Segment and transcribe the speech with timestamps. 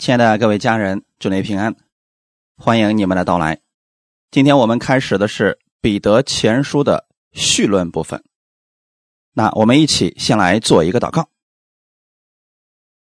[0.00, 1.76] 亲爱的各位家人，祝您平安，
[2.56, 3.60] 欢迎你们的到来。
[4.30, 8.24] 今天我们开始的是彼得前书的绪论部分。
[9.34, 11.28] 那我们一起先来做一个祷告。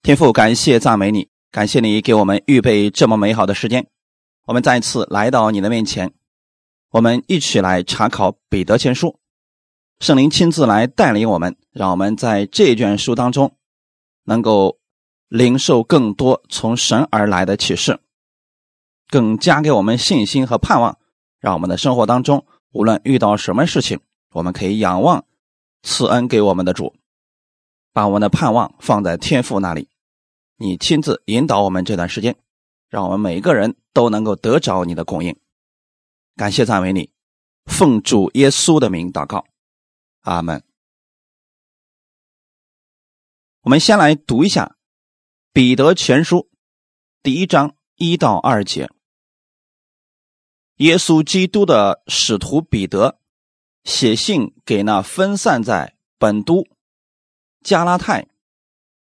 [0.04, 3.86] 天父，感谢赞美你，感谢你给我们预备这么美好的时间。
[4.46, 6.14] 我们再次来到你的面前，
[6.92, 9.20] 我们一起来查考彼得前书。
[10.00, 13.58] 圣灵亲自来带领我们，让我们在这卷书当中
[14.24, 14.80] 能够。
[15.28, 18.00] 领受更多从神而来的启示，
[19.08, 21.00] 更加给我们信心和盼望，
[21.40, 24.00] 让我们的生活当中，无论遇到什么事情，
[24.32, 25.26] 我们可以仰望
[25.84, 26.96] 赐恩给我们的主，
[27.92, 29.90] 把我们的盼望放在天父那里。
[30.58, 32.38] 你亲自引导我们这段时间，
[32.90, 35.36] 让我们每一个人都能够得着你的供应。
[36.36, 37.12] 感谢赞美你，
[37.66, 39.46] 奉主耶稣的名祷告，
[40.22, 40.64] 阿门。
[43.62, 44.75] 我们先来读一下。
[45.56, 46.50] 彼得前书
[47.24, 48.90] 第一章一到二节，
[50.76, 53.22] 耶稣基督的使徒彼得
[53.86, 56.68] 写信给那分散在本都、
[57.64, 58.28] 加拉太、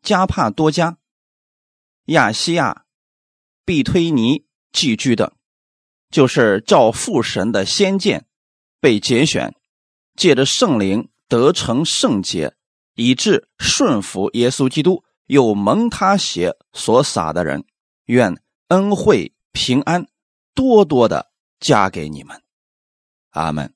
[0.02, 0.97] 加帕多加、
[2.08, 2.83] 亚西亚、
[3.63, 5.38] 毕推尼寄居的，
[6.09, 8.28] 就是照父神的先见
[8.81, 9.55] 被拣选，
[10.17, 12.53] 借着圣灵得成圣洁，
[12.95, 15.05] 以致顺服耶稣基督。
[15.25, 17.66] 有蒙他血所洒的人，
[18.05, 20.07] 愿恩惠平安
[20.53, 22.41] 多多的加给你们，
[23.29, 23.73] 阿门。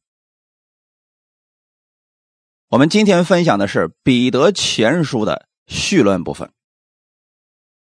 [2.70, 6.52] 我们今天分享的是彼得前书的序论部分。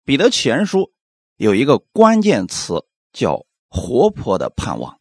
[0.04, 0.92] 彼得前书
[1.36, 5.00] 有一个关键词叫“活泼的盼望”。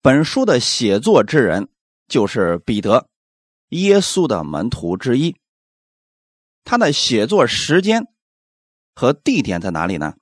[0.00, 1.68] 本书的写作之人
[2.06, 3.10] 就是彼得，
[3.68, 5.36] 耶稣的门徒之一。
[6.68, 8.08] 他的写作时间
[8.94, 10.16] 和地点在哪里呢？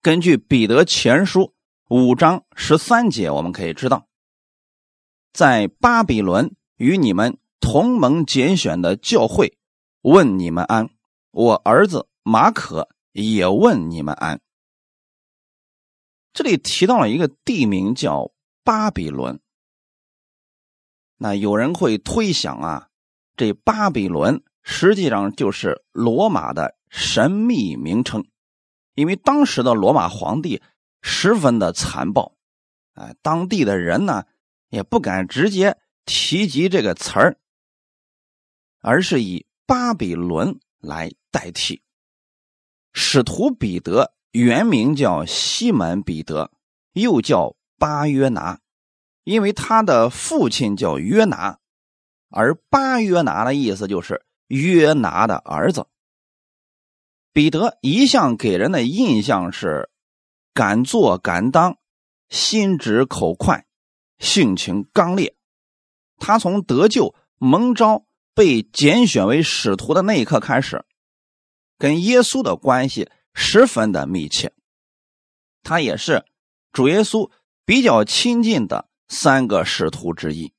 [0.00, 1.56] 根据彼得前书
[1.90, 4.06] 五章十三节，我们可以知道，
[5.32, 9.58] 在巴比伦与你们同盟拣选的教会
[10.02, 10.88] 问你们安，
[11.32, 14.40] 我儿子马可也问你们安。
[16.32, 18.30] 这里提到了一个地名叫
[18.62, 19.40] 巴比伦，
[21.16, 22.90] 那有人会推想啊，
[23.36, 24.40] 这巴比伦。
[24.66, 28.24] 实际上就是罗马的神秘名称，
[28.94, 30.62] 因为当时的罗马皇帝
[31.02, 32.34] 十分的残暴，
[32.94, 34.24] 哎，当地的人呢
[34.70, 35.76] 也不敢直接
[36.06, 37.36] 提及这个词儿，
[38.80, 41.82] 而是以巴比伦来代替。
[42.94, 46.50] 使徒彼得原名叫西门彼得，
[46.94, 48.60] 又叫巴约拿，
[49.24, 51.58] 因为他的父亲叫约拿，
[52.30, 54.24] 而巴约拿的意思就是。
[54.46, 55.86] 约拿的儿子
[57.32, 59.90] 彼得一向给人的印象是
[60.52, 61.78] 敢做敢当、
[62.28, 63.66] 心直口快、
[64.18, 65.34] 性情刚烈。
[66.18, 70.84] 他从得救、蒙召、被拣选为使徒的那一刻开始，
[71.76, 74.52] 跟耶稣的关系十分的密切。
[75.64, 76.24] 他也是
[76.70, 77.32] 主耶稣
[77.64, 80.52] 比较亲近的三个使徒之一。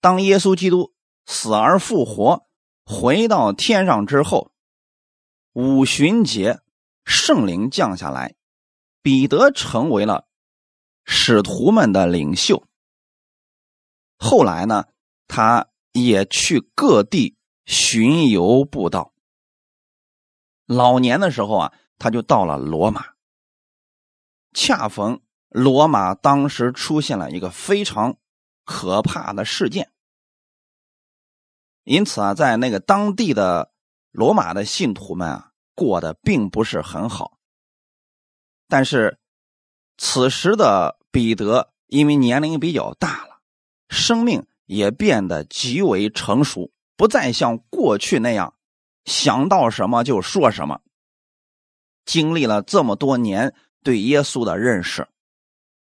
[0.00, 0.92] 当耶稣基督。
[1.30, 2.46] 死而复活，
[2.86, 4.50] 回到天上之后，
[5.52, 6.60] 五旬节
[7.04, 8.34] 圣灵降下来，
[9.02, 10.26] 彼得成为了
[11.04, 12.66] 使徒们的领袖。
[14.16, 14.86] 后来呢，
[15.28, 17.36] 他也去各地
[17.66, 19.12] 巡游布道。
[20.64, 23.04] 老年的时候啊，他就到了罗马。
[24.54, 28.16] 恰逢罗马当时出现了一个非常
[28.64, 29.92] 可怕的事件。
[31.88, 33.72] 因此啊，在那个当地的
[34.10, 37.38] 罗马的信徒们啊，过得并不是很好。
[38.68, 39.18] 但是，
[39.96, 43.40] 此时的彼得因为年龄比较大了，
[43.88, 48.52] 生命也变得极为成熟，不再像过去那样
[49.06, 50.82] 想到什么就说什么。
[52.04, 55.08] 经历了这么多年对耶稣的认识，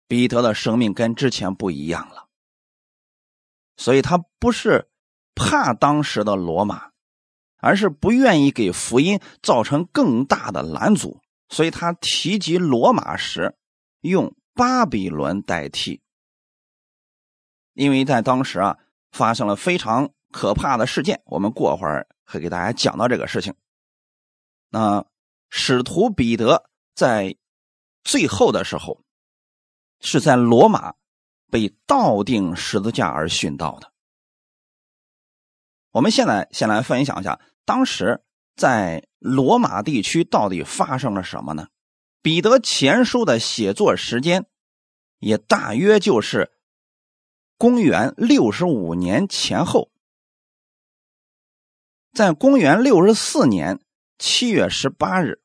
[0.07, 2.29] 彼得的生命跟之前不一样了。
[3.79, 4.91] 所以他不是。
[5.35, 6.91] 怕当时的罗马，
[7.59, 13.57] 而是不愿意给福音造成更大的拦阻，所以他提及罗马时
[14.01, 16.01] 用巴比伦代替。
[17.73, 18.79] 因为在当时啊，
[19.11, 23.55] 发生了非常可怕的事件，我们过会儿会给大家讲到这个事情。
[24.71, 25.05] 那
[25.51, 27.37] 使徒彼得在
[28.05, 29.01] 最后的时候，
[30.01, 30.95] 是在罗马
[31.51, 33.94] 被倒钉十字架而殉道的。
[35.95, 38.21] 我们现在先来分享一下当时
[38.57, 41.69] 在罗马地区到底发生了什么呢？
[42.21, 44.47] 彼得前书的写作时间
[45.21, 46.51] 也大约就是
[47.57, 49.93] 公元六十五年前后。
[52.13, 53.79] 在公元六十四年
[54.19, 55.43] 七月十八日，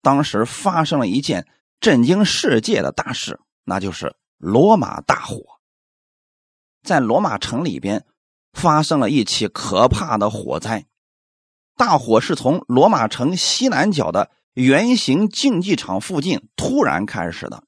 [0.00, 1.46] 当时发生了一件
[1.78, 5.42] 震惊世界的大事，那就是罗马大火。
[6.82, 8.06] 在罗马城里边
[8.58, 10.86] 发生了一起可怕的火灾。
[11.76, 17.62] 大火是从罗马城西南角的圆形竞技场附近突然开始的，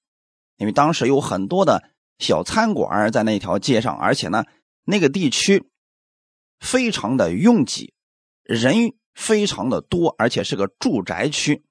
[0.56, 1.84] 因为当时有很多的
[2.18, 4.44] 小餐馆在那条街上，而且呢，
[4.84, 5.70] 那个地区
[6.58, 7.94] 非常的拥挤。
[8.42, 11.64] 人非常的多，而且是个住宅区。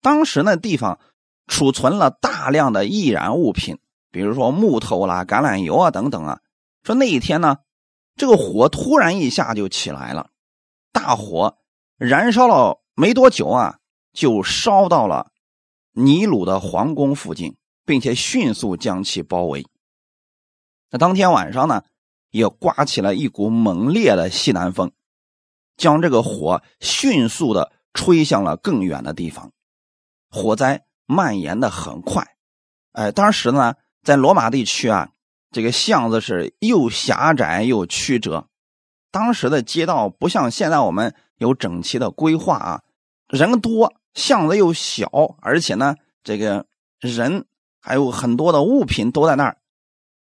[0.00, 1.00] 当时那地方
[1.48, 3.78] 储存了大量的易燃物品，
[4.12, 6.40] 比如说木头啦、橄榄油啊等等啊。
[6.82, 7.58] 说那一天呢，
[8.16, 10.30] 这个火突然一下就起来了，
[10.92, 11.58] 大火
[11.96, 13.78] 燃烧了没多久啊，
[14.12, 15.32] 就烧到了
[15.92, 19.66] 尼鲁的皇宫附近，并且迅速将其包围。
[20.90, 21.82] 那当天晚上呢，
[22.30, 24.92] 也刮起了一股猛烈的西南风。
[25.76, 29.52] 将这个火迅速的吹向了更远的地方，
[30.28, 32.36] 火灾蔓延的很快。
[32.90, 35.10] 哎，当时呢，在罗马地区啊，
[35.50, 38.48] 这个巷子是又狭窄又曲折，
[39.10, 42.82] 当时的街道不像现在我们有整齐的规划啊，
[43.28, 45.08] 人多，巷子又小，
[45.40, 46.66] 而且呢，这个
[47.00, 47.46] 人
[47.80, 49.58] 还有很多的物品都在那儿。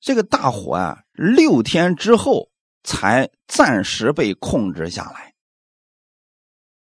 [0.00, 2.50] 这个大火啊，六天之后
[2.84, 5.34] 才暂时被控制下来。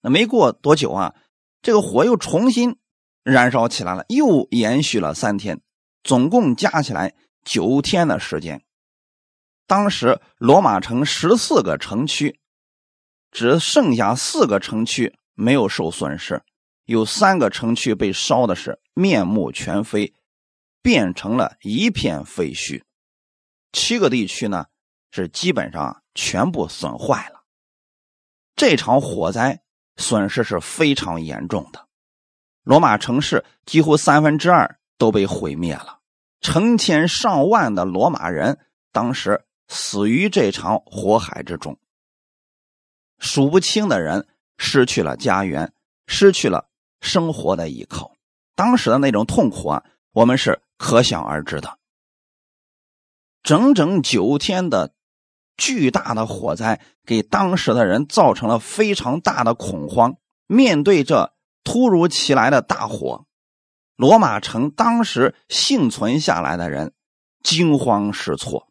[0.02, 1.16] 那没过多久啊，
[1.62, 2.78] 这个火又重新
[3.24, 5.60] 燃烧起来了，又延续了三天，
[6.04, 8.64] 总共加起来九天的时间。
[9.68, 12.40] 当时罗马城十四个城区，
[13.32, 16.44] 只剩下四个城区没有受损失，
[16.86, 20.14] 有三个城区被烧的是面目全非，
[20.82, 22.84] 变成了一片废墟。
[23.72, 24.66] 七个地区呢
[25.12, 27.44] 是基本上全部损坏了。
[28.56, 29.64] 这场火灾。
[29.98, 31.88] 损失是非常严重的，
[32.64, 36.00] 罗马城市几乎三分之二都被毁灭了，
[36.42, 38.60] 成千上万的罗马人
[38.92, 41.80] 当时死于这场火海之中，
[43.20, 44.28] 数不清的人
[44.58, 45.72] 失去了家园，
[46.08, 48.16] 失去了生活的依靠，
[48.56, 51.78] 当时的那种痛苦啊，我们是可想而知的。
[53.44, 54.94] 整整九天的。
[55.58, 60.16] 巨大的火灾给当时的人造成了非常大的恐慌。
[60.48, 61.34] 面对这
[61.64, 63.26] 突如其来的大火，
[64.02, 66.96] 罗马城当时幸存下来的人
[67.44, 68.68] 惊慌失措，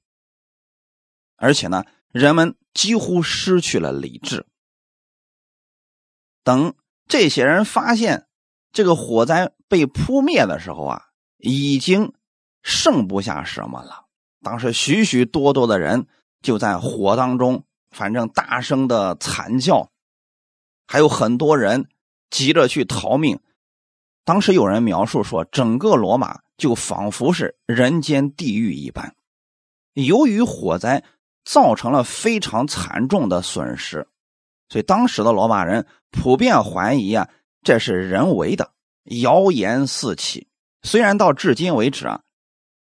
[1.36, 4.44] 而且呢，人们几乎失去了理智。
[6.42, 6.74] 等
[7.06, 8.26] 这些人发现
[8.72, 11.02] 这个火灾被扑灭的时候啊，
[11.36, 12.12] 已经
[12.64, 14.06] 剩不下什么了。
[14.42, 16.08] 当时许许多多的人。
[16.42, 19.90] 就在火当中，反正大声的惨叫，
[20.86, 21.90] 还有很多人
[22.30, 23.40] 急着去逃命。
[24.24, 29.14] 当时有人描述说，整个罗马就仿佛是人间地狱一般。
[29.94, 31.02] 由于火灾
[31.44, 34.06] 造成了非常惨重的损失，
[34.68, 37.28] 所以当时的罗马人普遍怀疑啊，
[37.62, 38.72] 这是人为的，
[39.04, 40.48] 谣言四起。
[40.82, 42.22] 虽然到至今为止啊。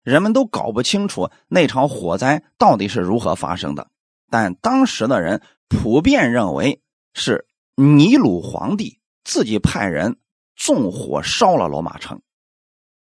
[0.02, 3.88] 人们都搞不清楚那场火灾到底是如何发生的，
[4.30, 6.80] 但当时的人普遍认为
[7.12, 10.16] 是尼鲁皇帝自己派人
[10.56, 12.20] 纵火烧了罗马城。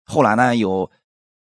[0.05, 0.91] 后来呢，有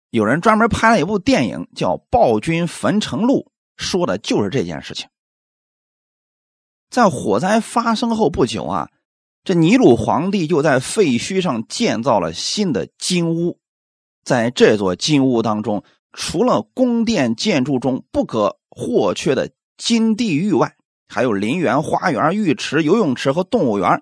[0.09, 5.09] 有人专门拍了一部电影叫《暴君焚城录》，说的就是这件事情。
[6.89, 8.89] 在火灾发生后不久啊，
[9.43, 13.59] 这尼鲁皇帝就在废墟上建造了新的金屋。
[14.23, 20.75] 在这座金屋当中，除了宫殿建筑中不可或缺的金地狱外，
[21.07, 24.01] 还有陵园、花园、浴池、游泳池和动物园。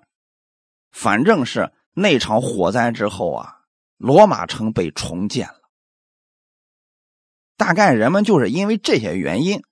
[0.90, 3.62] 反正是那场火灾之后啊，
[3.96, 5.62] 罗马城被重建了。
[7.56, 9.62] 大概人们就是因为这些原因，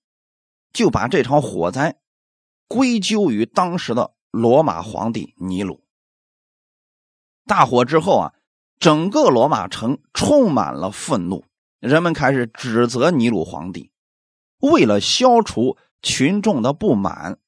[0.73, 2.01] 就把这场火灾
[2.67, 5.85] 归咎于当时的罗马皇帝尼禄。
[7.45, 8.35] 大火之后啊。
[8.81, 11.45] 整个罗马城充满了愤怒，
[11.79, 13.91] 人们开始指责尼禄皇帝。
[14.59, 17.39] 为了消除群众的不满，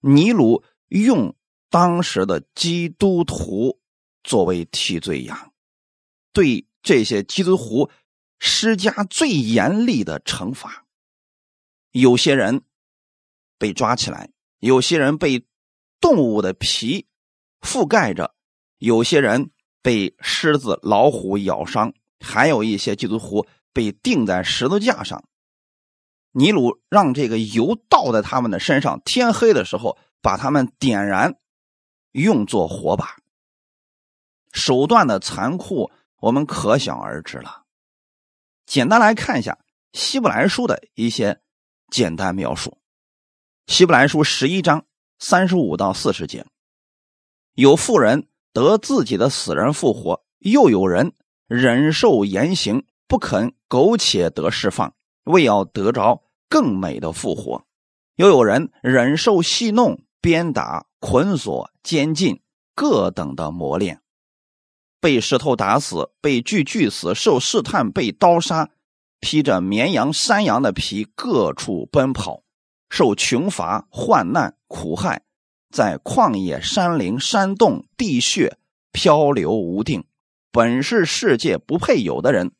[0.00, 1.34] 尼禄用
[1.70, 3.78] 当时的基督徒
[4.26, 5.52] 作为替罪羊，
[6.32, 7.88] 对这些基督徒
[8.40, 10.84] 施加最严厉的惩罚。
[11.92, 12.62] 有些人
[13.56, 15.46] 被抓起来，有些人被
[16.00, 17.06] 动物的皮
[17.60, 18.34] 覆盖着，
[18.78, 25.24] 有些人被狮子、老虎咬伤，还有一些基督徒被钉在十字架上。
[26.32, 31.38] 尼鲁让这个油倒在他们的身上，天黑的时候把他们点燃，
[32.10, 33.16] 用作火把。
[34.56, 37.64] 手段的残酷，我们可想而知了。
[38.64, 39.58] 简单来看一下
[39.98, 41.42] 《希伯来书》的一些
[41.90, 42.70] 简单描述，
[43.72, 44.86] 《希伯来书》十一章
[45.18, 46.46] 三十五到四十节，
[47.52, 51.12] 有妇人得自己的死人复活，又有人
[51.46, 54.94] 忍受严刑，不肯苟且得释放，
[55.24, 56.22] 为要得着。
[56.48, 57.66] 更美的复活，
[58.14, 62.40] 又有人忍受戏弄、鞭打、捆锁、监禁
[62.72, 64.00] 各等的磨练，
[65.00, 68.70] 被石头打死，被锯锯死，受试探，被刀杀，
[69.20, 72.42] 披着绵羊、山羊的皮，各处奔跑，
[72.88, 75.22] 受穷乏、患难、苦害，
[75.70, 78.56] 在旷野、山林、山洞、地穴
[78.92, 80.04] 漂流无定，
[80.50, 82.52] 本是世界不配有的人，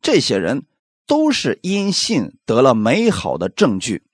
[0.00, 0.66] 这些人。
[1.06, 4.04] 都是因信得了美好的证据，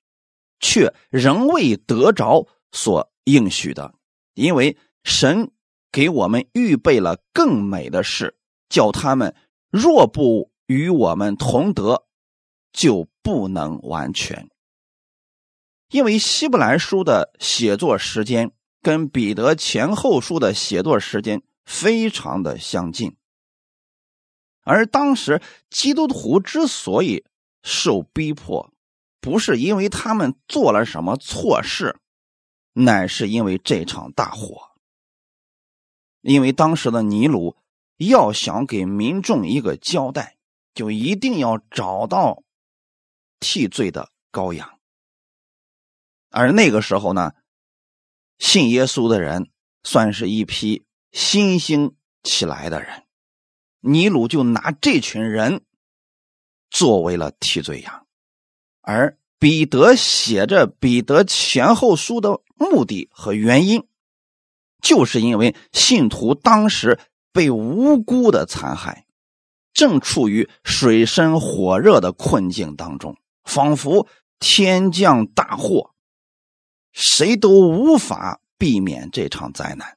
[0.58, 3.94] 却仍未得着所应许的，
[4.34, 5.52] 因为神
[5.92, 8.36] 给我们预备了更美的事，
[8.68, 9.34] 叫他们
[9.70, 12.04] 若不与我们同德，
[12.72, 14.48] 就不能完全。
[15.90, 23.16] 因为希伯来书的写作时间跟彼得前后书的写作时间非常的相近。
[24.62, 27.24] 而当时基督徒之所以
[27.64, 28.72] 受逼迫，
[29.20, 31.98] 不是因为他们做了什么错事，
[32.74, 34.69] 乃是因为这场大火。
[36.20, 37.56] 因为当时的尼禄
[37.96, 40.36] 要想给民众一个交代，
[40.74, 42.42] 就一定要找到
[43.38, 44.78] 替罪的羔羊。
[46.30, 47.32] 而那个时候呢，
[48.38, 49.50] 信耶稣的人
[49.82, 53.04] 算是一批新兴起来的人。
[53.80, 55.64] 尼鲁就拿这群人
[56.70, 58.06] 作为了替罪羊，
[58.82, 63.88] 而彼得写着《彼得前后书》的目的和原因，
[64.82, 66.98] 就是因为信徒当时
[67.32, 69.06] 被无辜的残害，
[69.72, 74.06] 正处于水深火热的困境当中，仿佛
[74.38, 75.94] 天降大祸，
[76.92, 79.96] 谁都无法避免这场灾难，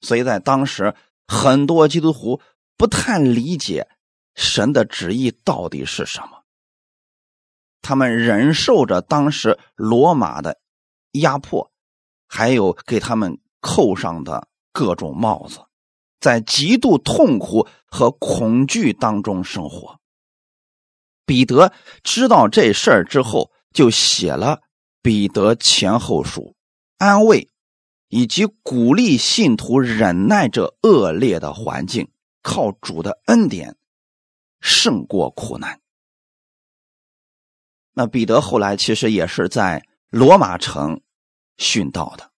[0.00, 0.94] 所以在当时。
[1.28, 2.42] 很多基督徒
[2.76, 3.88] 不太理解
[4.34, 6.42] 神的旨意到底是什么，
[7.80, 10.60] 他们忍受着当时罗马的
[11.12, 11.72] 压迫，
[12.26, 15.60] 还有给他们扣上的各种帽子，
[16.20, 19.98] 在极度痛苦和恐惧当中生活。
[21.24, 24.56] 彼得知道这事儿之后，就写了
[25.00, 26.42] 《彼得前后书》，
[26.98, 27.48] 安慰。
[28.14, 32.10] 以及鼓励信徒忍耐这恶劣的环境，
[32.42, 33.78] 靠主的恩典
[34.60, 35.80] 胜过苦难。
[37.94, 41.00] 那彼得后来其实也是在罗马城
[41.56, 42.31] 殉道的，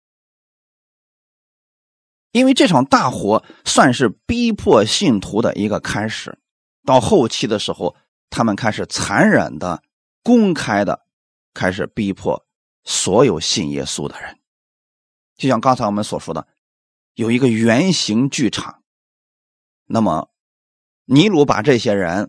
[2.35, 6.37] 因为这场大火算是逼迫信徒的一个开始。
[6.85, 7.95] 到后期的时候，
[8.29, 9.85] 他们开始残忍的、
[10.25, 11.07] 公开的
[11.55, 12.45] 开始逼迫
[12.83, 14.41] 所有信耶稣的人。
[15.37, 16.49] 就像刚才我们所说的，
[17.15, 18.83] 有一个圆形剧场，
[19.87, 20.29] 那么
[21.05, 22.29] 尼鲁把这些人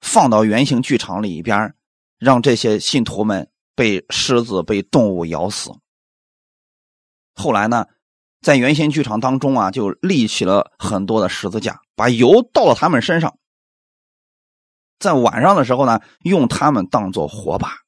[0.00, 1.74] 放到圆形剧场里边，
[2.16, 5.72] 让这些信徒们被狮子、被动物咬死。
[7.34, 7.86] 后来呢，
[8.40, 13.36] 在圆形剧场当中啊，就立起了很多的十字架，把油倒到他们身上，
[14.98, 17.78] 在晚上的时候呢，用他们当做火把。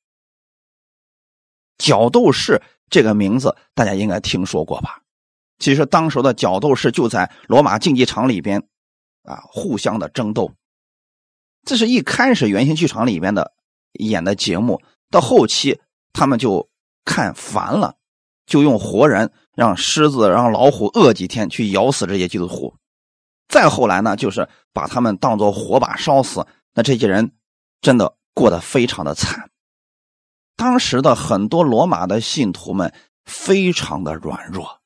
[1.78, 2.62] 角斗士。
[2.90, 5.00] 这个名字大家应该听说过吧？
[5.58, 8.68] 其实当时的角斗士就在罗马竞技场里边，
[9.22, 10.52] 啊，互相的争斗。
[11.64, 13.54] 这是一开始圆形剧场里边的
[13.94, 15.80] 演的节目，到后期
[16.12, 16.68] 他们就
[17.06, 17.96] 看烦了，
[18.44, 22.74] 就用活人让狮子、让老虎饿几天去咬死这些基督徒。
[23.48, 26.46] 再后来呢，就是把他们当做火把烧死。
[26.74, 27.32] 那这些人
[27.80, 29.50] 真的过得非常的惨。
[30.56, 32.94] 当时的很多罗马的信徒们
[33.24, 34.80] 非常的软弱，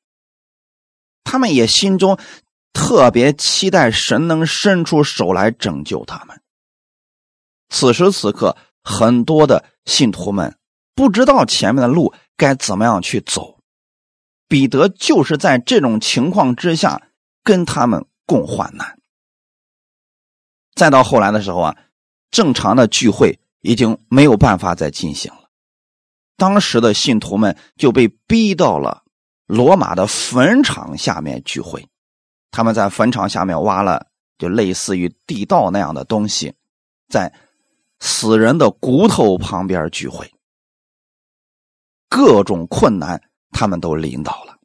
[1.23, 2.17] 他们也心中
[2.73, 6.41] 特别期待神能伸出手来拯救他们。
[7.69, 10.57] 此时此刻，很多的信徒们
[10.95, 13.56] 不知道前面的路该怎么样去走。
[14.47, 17.09] 彼得就是在这种情况之下
[17.43, 18.97] 跟他们共患难。
[20.73, 21.77] 再到后来的时候啊，
[22.31, 25.49] 正常的聚会已经没有办法再进行了。
[26.35, 29.03] 当时的信徒们就被逼到了
[29.47, 31.87] 罗马的坟场下面聚会。
[32.51, 36.53] 他们在坟场下面挖了就类似于地道那样的东西，
[37.09, 37.33] 在
[37.99, 40.31] 死人的骨头旁边聚会。
[42.07, 43.21] 各种困难
[43.57, 44.59] 他们都领导了。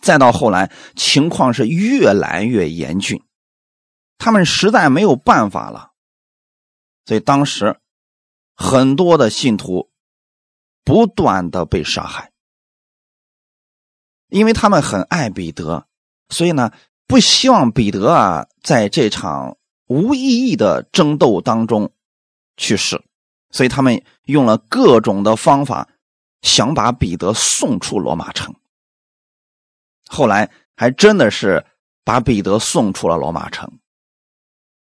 [0.00, 3.22] 再到后来，情况是越来越严峻，
[4.16, 5.90] 他们实在没有办法了，
[7.04, 7.80] 所以当时
[8.54, 9.90] 很多的信徒
[10.84, 12.30] 不断的被杀害，
[14.28, 15.86] 因为他们很爱彼得，
[16.28, 16.70] 所以呢，
[17.06, 21.92] 不希望彼得啊在这场无意义的争斗当中
[22.56, 23.02] 去世，
[23.50, 25.88] 所以他们用了各种的方法，
[26.42, 28.54] 想把彼得送出罗马城。
[30.06, 31.64] 后来还真的是
[32.04, 33.78] 把彼得送出了罗马城。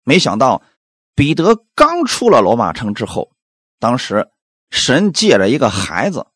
[0.03, 0.61] 没想到
[1.15, 3.31] 彼得刚出了罗马城之后，
[3.79, 4.29] 当时
[4.69, 6.27] 神借着一个孩子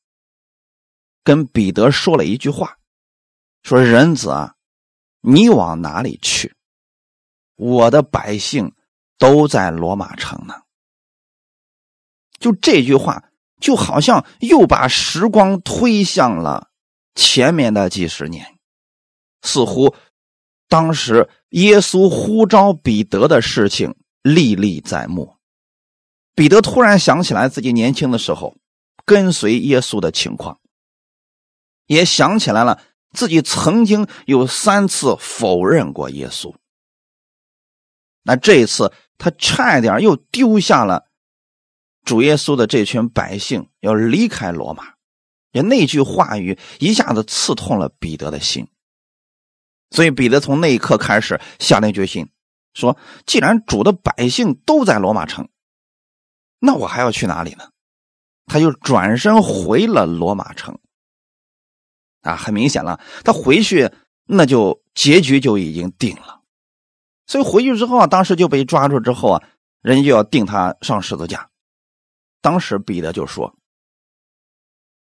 [1.24, 2.78] 跟彼得说了一句话
[3.64, 4.56] ：“说人子啊，
[5.22, 6.56] 你往哪里去？
[7.56, 8.74] 我的百姓
[9.18, 10.54] 都在罗马城呢。”
[12.40, 16.70] 就这句话，就好像又把时光推向了
[17.16, 18.56] 前面的几十年。
[19.42, 19.96] 似乎
[20.68, 25.36] 当时耶稣呼召彼得的事情历历在目。
[26.36, 28.56] 彼得突然想起来自己年轻的时候
[29.06, 30.60] 跟随耶稣的情况，
[31.88, 32.80] 也想起来了
[33.12, 36.54] 自己曾经有三次否认过耶稣。
[38.22, 41.07] 那这一次他差一点又丢下了
[42.08, 44.94] 主耶稣的这群百姓，要离开罗马。
[45.52, 48.70] 也那句话语一下子刺痛了彼得的心。
[49.90, 52.30] 所以彼得从那一刻开始下定决心，
[52.74, 52.98] 说
[53.28, 55.50] ：“既然主的百姓都在罗马城，
[56.60, 57.72] 那我还要去哪里呢？”
[58.48, 60.80] 他就转身回了罗马城。
[62.22, 63.92] 啊，很明显了，他回去
[64.26, 66.42] 那就结局就已经定了。
[67.26, 69.44] 所以回去之后啊，当时就被抓住之后啊，
[69.82, 71.50] 人家就要定他上十字架。
[72.42, 73.56] 当时彼得就说：“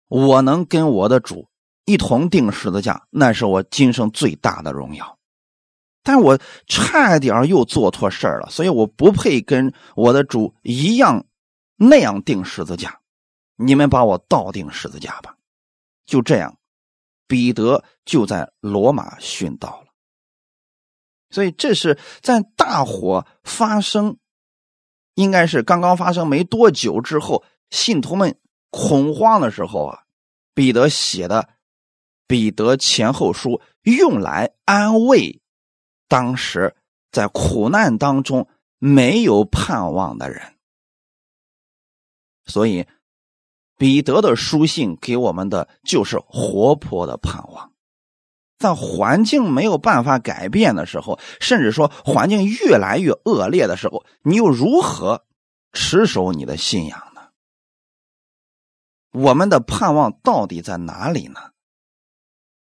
[0.08, 1.48] 我能跟我的主。”
[1.84, 5.18] 一同定十字架，那是我今生最大的荣耀。
[6.04, 11.26] 但我差点又做错事了，所以我不配跟我的主一样
[11.74, 13.00] 那样定十字架。
[13.56, 15.36] 你们把我倒定十字架吧。
[16.06, 16.56] 就这样，
[17.26, 19.92] 彼得就在罗马殉道了。
[21.30, 24.18] 所以这是在大火发生，
[25.14, 28.38] 应该是刚刚发生没多久之后，信徒们
[28.70, 30.04] 恐慌的时候啊，
[30.54, 31.48] 彼得写的。
[32.28, 35.42] 彼得前后书用来安慰
[36.08, 36.74] 当时
[37.10, 38.48] 在苦难当中
[38.78, 40.54] 没有盼望的人，
[42.46, 42.86] 所以
[43.76, 47.71] 彼得的书信给我们的就是活泼的盼望。
[48.62, 55.26] 在环境没有办法改变的时候，甚至说环境越来越恶劣的时候，你又如何
[55.72, 57.20] 持守你的信仰呢？
[59.10, 61.50] 我们的盼望到底在哪里呢？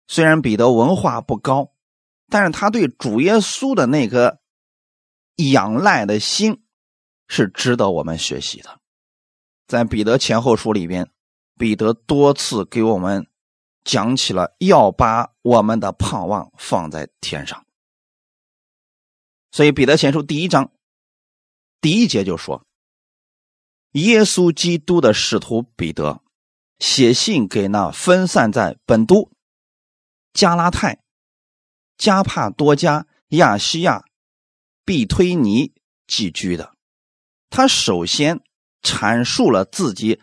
[0.08, 1.72] 虽然彼得文化不高，
[2.28, 4.40] 但是他对主耶稣的那个
[5.36, 6.64] 仰赖的心
[7.28, 8.80] 是值得我们学习的。
[9.68, 11.10] 在彼得前后书里边，
[11.58, 13.28] 彼得多次给我们
[13.84, 17.66] 讲起了要把我们的盼望放在天上。
[19.52, 20.72] 所以彼得前书第一章
[21.80, 22.66] 第一节就说
[23.94, 26.22] ：“耶稣基督的使徒彼得
[26.80, 29.32] 写信给那分散在本都。”
[30.34, 31.04] 加拉泰、
[31.96, 34.04] 加帕多加、亚西亚、
[34.84, 35.74] 毕推尼
[36.08, 36.76] 寄居的，
[37.52, 38.42] 他首先
[38.82, 40.20] 阐述了自己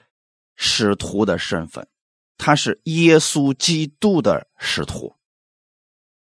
[0.56, 1.88] 使徒的身份，
[2.40, 5.14] 他是耶稣基督的使徒。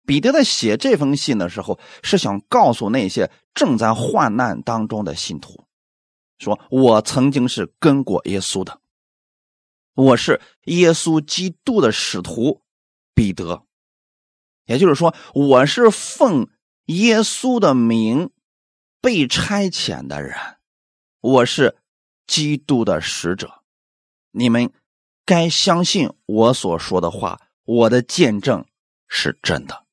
[0.06, 5.66] 彼得在写这封信的时候，是想告诉那些正在患难当中的信徒，
[6.38, 8.80] 说我曾经是跟过耶稣的，
[9.94, 12.62] 我是耶稣基督的使徒。
[13.12, 13.66] 彼得，
[14.64, 16.48] 也就是说，我是奉
[16.86, 18.30] 耶稣的名
[19.02, 20.34] 被差遣的人，
[21.20, 21.76] 我是
[22.26, 23.62] 基督的使者。
[24.30, 24.72] 你们
[25.24, 28.66] 该相信我所说的话，我的见证
[29.08, 29.86] 是真的。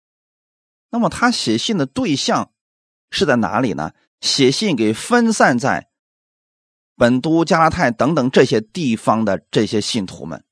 [0.90, 2.52] 那么，他写信的对象
[3.12, 3.94] 是在哪里呢？
[4.22, 5.90] 写信给分散在
[6.96, 10.44] 本都、加拉太等等这些地方的这些信徒们。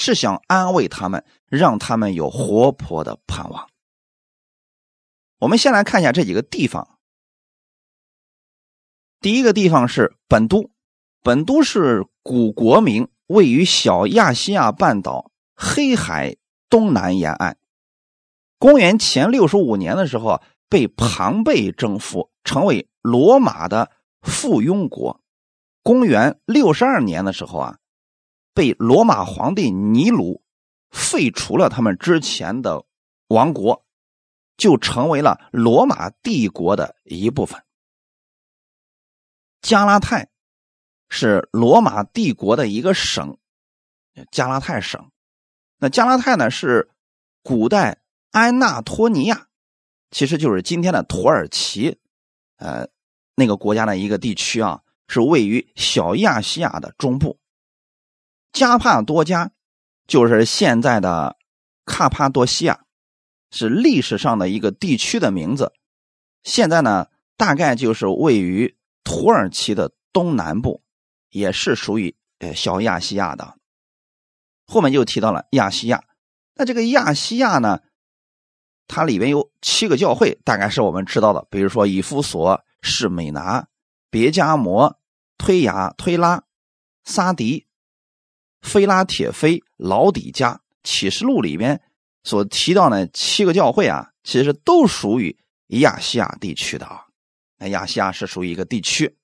[0.00, 3.68] 是想安慰他们，让他们有活泼的盼望。
[5.40, 7.00] 我们先来看一下这几个地方。
[9.20, 10.70] 第一个地方是本都，
[11.20, 16.36] 本都是古国名，位于小亚细亚半岛黑海
[16.68, 17.56] 东南沿岸。
[18.58, 25.22] 公元前六十五年的时候，被庞贝征服，成为罗马的附庸国。
[25.82, 27.78] 公元六十二年的时候啊，
[28.52, 30.42] 被罗马皇帝尼禄
[30.90, 32.84] 废除了他们之前的
[33.28, 33.84] 王国，
[34.56, 37.62] 就成为了罗马帝国的一部分。
[39.60, 40.28] 加拉泰
[41.08, 43.38] 是罗马帝国的一个省，
[44.30, 45.10] 加拉泰省。
[45.78, 46.90] 那加拉泰呢，是
[47.42, 47.98] 古代
[48.30, 49.48] 安纳托尼亚，
[50.10, 51.98] 其实就是今天的土耳其，
[52.56, 52.88] 呃，
[53.34, 54.82] 那个国家的一个地区啊。
[55.10, 57.38] 是位于小亚细亚的中部，
[58.52, 59.52] 加帕多加
[60.06, 61.38] 就是现在的
[61.86, 62.84] 卡帕多西亚，
[63.50, 65.72] 是历史上的一个地区的名字。
[66.42, 67.06] 现在呢，
[67.38, 70.82] 大概就是位于土耳其的东南部，
[71.30, 73.56] 也是属于呃小亚细亚的。
[74.66, 76.04] 后面就提到了亚细亚，
[76.54, 77.80] 那这个亚细亚呢，
[78.86, 83.68] 它里边有七个教会，大概是我们知道的，比如说以弗所、士美拿、
[84.10, 84.98] 别加摩。
[85.40, 86.42] 推雅、推拉、
[87.04, 87.68] 撒迪、
[88.60, 91.80] 菲拉铁菲、老底加，启示录里边
[92.24, 95.38] 所提到的七个教会啊，其实都属于
[95.68, 97.06] 亚细亚地区的啊。
[97.58, 99.16] 那亚细亚是属于一个地区。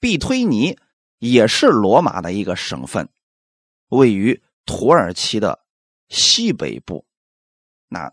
[0.00, 0.78] 毕推尼
[1.18, 3.08] 也是罗马的一个省份，
[3.88, 5.64] 位于土耳其的
[6.08, 7.06] 西北部。
[7.88, 8.12] 那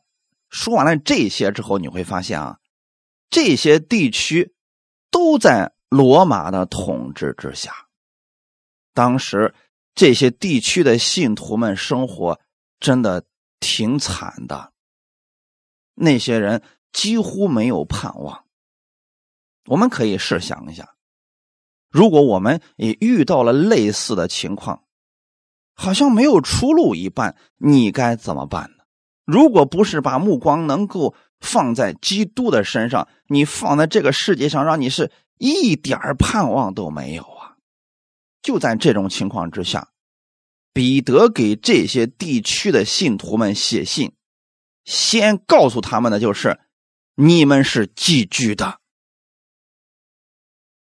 [0.49, 2.59] 说完了这些之后，你会发现啊，
[3.29, 4.53] 这些地区
[5.09, 5.73] 都在。
[5.93, 7.87] 罗马的统治之下，
[8.95, 9.53] 当时
[9.93, 12.41] 这些地区的信徒们生活
[12.79, 13.23] 真的
[13.59, 14.73] 挺惨的。
[15.93, 18.45] 那些人几乎没有盼望。
[19.65, 20.95] 我们可以试想一下，
[21.93, 24.83] 如果我们也遇到了类似的情况，
[25.75, 28.83] 好像没有出路一般，你该怎么办呢？
[29.23, 35.09] 如果不是把目光能够放在基督的身上，你放在这个世界上，让你是。
[35.39, 37.57] 一点盼望都没有啊！
[38.41, 39.89] 就在这种情况之下，
[40.71, 44.13] 彼得给这些地区的信徒们写信，
[44.85, 46.61] 先告诉他们的就是：
[47.15, 48.79] 你们是寄居的。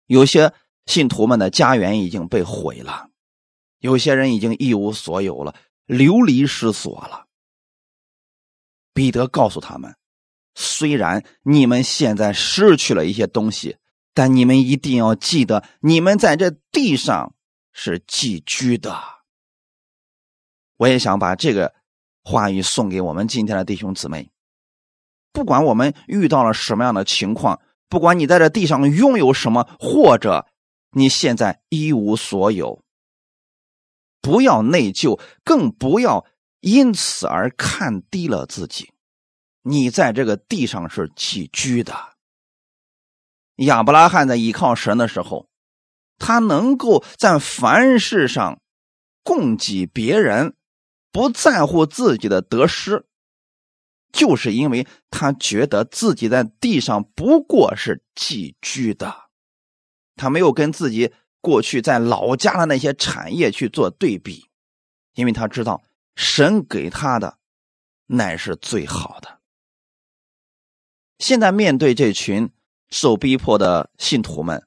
[0.07, 0.53] 有些
[0.87, 3.09] 信徒们的家园已经被毁了，
[3.77, 5.53] 有些人已经一无所有了，
[5.85, 7.27] 流离失所了。
[8.93, 9.95] 彼得告诉他们：
[10.55, 13.77] 虽然你们现在失去了一些东西。
[14.17, 17.35] 但你们一定要记得，你们在这地上
[17.71, 18.97] 是寄居的。
[20.77, 21.75] 我也想把这个
[22.23, 24.31] 话语送给我们今天的弟兄姊妹。
[25.31, 30.47] 不管我们遇到了什么样的情况，不管你在这地上拥有什么，或者
[30.97, 32.83] 你现在一无所有，
[34.19, 36.25] 不要内疚，更不要
[36.59, 38.91] 因此而看低了自己。
[39.61, 41.93] 你在这个地上是寄居的。
[43.57, 45.47] 亚伯拉罕在依靠神的时候，
[46.17, 48.59] 他能够在凡事上
[49.21, 50.55] 供给别人，
[51.11, 53.05] 不在乎自己的得失，
[54.11, 59.26] 就是因为他觉得自己在地上不过是寄居的，
[60.17, 64.49] 他没有跟自己过去在老家的那些产业去做对比，
[65.13, 65.81] 因为他知道
[66.15, 67.37] 神给他的
[68.07, 69.39] 乃是最好的。
[71.19, 72.51] 现在面对这群。
[72.89, 74.65] 受逼迫的信徒们，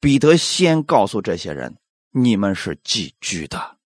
[0.00, 1.78] 彼得先告诉这些人
[2.10, 3.78] ：“你们是寄居的。”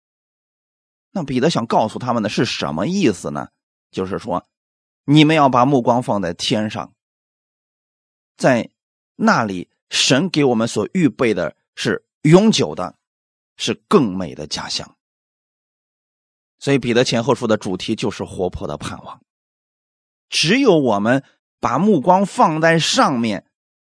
[1.12, 3.50] 那彼得想告诉他们的是什么意思呢？
[3.92, 4.48] 就是说，
[5.04, 6.94] 你们要把目光放在天上，
[8.38, 8.70] 在
[9.18, 12.96] 那里，神给我们所预备的是永久的，
[13.58, 14.96] 是更美的家乡。
[16.60, 19.22] 所以，彼得前后书的主题就是活泼的盼望。
[20.30, 21.24] 只有我们
[21.60, 23.46] 把目光放在上面。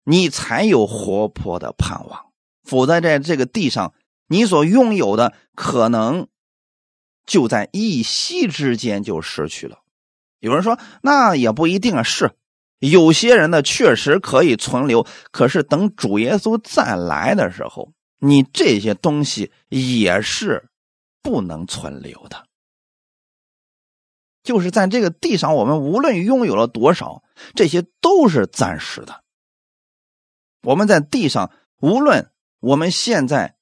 [0.06, 2.32] 你才有活泼的盼望，
[2.64, 3.94] 否则在这个地上，
[4.26, 6.28] 你所拥有的可能
[7.28, 9.84] 就在一夕之间就失去了。
[10.40, 12.32] 有人说，那也不一定啊，是
[12.80, 20.70] 有些人呢确实可以存留，可是等主耶稣再来的时候，你这些东西也是
[21.22, 22.46] 不能存留的。
[24.42, 27.22] 就是在这个地上，我们无论拥有了多少，
[27.54, 29.24] 这些都是暂时的。
[30.64, 33.56] 我们在地上，无论我们现在，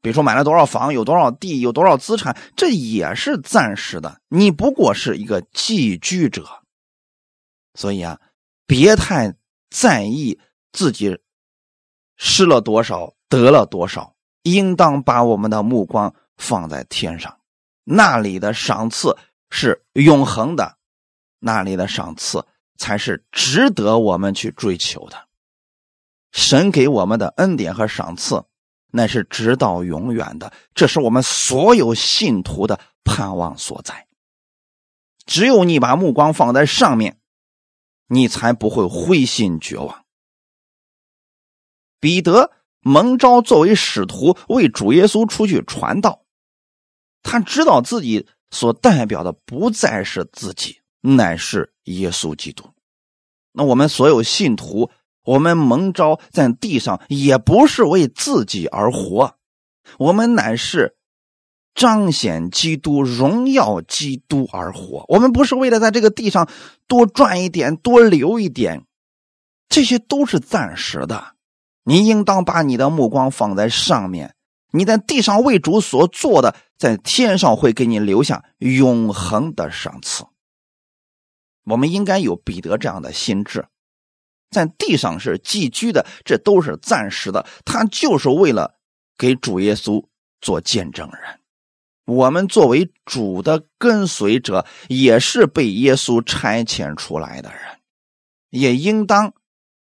[0.00, 4.20] 比如说买了多少房，有多少地，有多少资产，这也是暂时的。
[4.28, 6.46] 你不过是一个寄居者，
[7.74, 8.18] 所以啊，
[8.72, 9.34] 别太
[9.68, 10.40] 在意
[10.72, 11.18] 自己
[12.16, 17.38] 失了多少，得了多少，应当把我们的目光放在天上。
[17.84, 19.14] 那里的赏赐
[19.50, 20.78] 是永恒的，
[21.38, 22.46] 那里的赏赐
[22.78, 25.28] 才是值得我们去追求的。
[26.30, 28.42] 神给我们的恩典和赏赐，
[28.90, 34.06] 那是直到永远的，这是我们所有信徒的盼望所在。
[35.26, 37.18] 只有你把目光放在上面，
[38.14, 40.04] 你才不会灰心绝望。
[41.98, 46.22] 彼得蒙召作为使徒，为主耶稣出去传道。
[47.22, 52.68] 他知道自己所代表的不再是自己，乃是耶稣基督。
[53.52, 54.90] 那我们所有信徒，
[55.24, 59.38] 我们蒙召在地上，也不是为自己而活，
[59.98, 60.98] 我们乃是。
[61.74, 65.04] 彰显基督、荣耀基督而活。
[65.08, 66.48] 我们不是为了在这个地上
[66.86, 68.84] 多赚一点、多留一点，
[69.68, 71.34] 这些都是暂时的。
[71.84, 74.34] 你应当把你的目光放在上面。
[74.74, 80.24] 你在地上为主所做的，在天上会给你留下永恒的赏赐。
[81.64, 83.66] 我们应该有彼得这样的心智，
[84.50, 87.46] 在地上是寄居的，这都是暂时的。
[87.66, 88.78] 他就是为了
[89.18, 90.02] 给主耶稣
[90.40, 91.41] 做见证人。
[92.04, 97.60] 我们作为主的跟随者，也是被耶稣差遣出来的人，
[98.50, 99.34] 也应当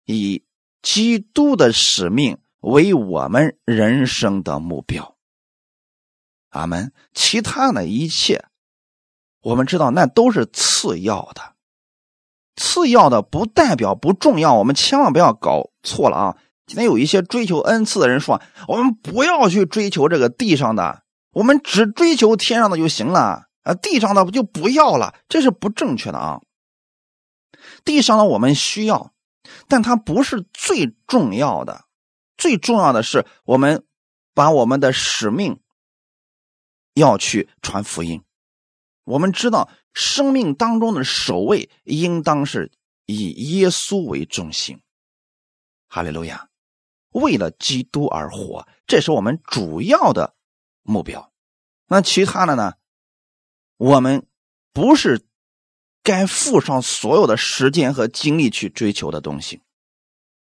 [0.05, 0.45] 以
[0.83, 5.17] 基督的使命为我们人生的目标。
[6.51, 6.93] 阿门。
[7.15, 8.45] 其他的一切，
[9.43, 11.55] 我们知道那都是次要的，
[12.57, 14.55] 次要的不代表不重要。
[14.55, 16.37] 我们千万不要搞错了啊！
[16.67, 21.02] 今天有一些追求恩赐的人说，我们不要去追求这个地上的。
[21.33, 26.41] 我们只追求天上的就行了啊，地上的就不要了，这是不正确的啊。
[27.85, 29.13] 地上的我们需要，
[29.67, 31.87] 但它不是最重要的。
[32.37, 33.87] 最重要的是，我们
[34.35, 35.61] 把我们的使命
[36.95, 38.23] 要去传福音。
[39.05, 42.73] 我们知道，生命当中的首位应当是
[43.07, 44.81] 以耶稣为中心。
[45.89, 46.49] 哈利路亚，
[47.11, 50.35] 为了基督而活，这是我们主要的。
[50.83, 51.31] 目标，
[51.89, 52.75] 那其他的呢？
[53.77, 54.27] 我们
[54.73, 55.27] 不是
[56.03, 59.61] 该付上所有的时间和精力去追求的东西。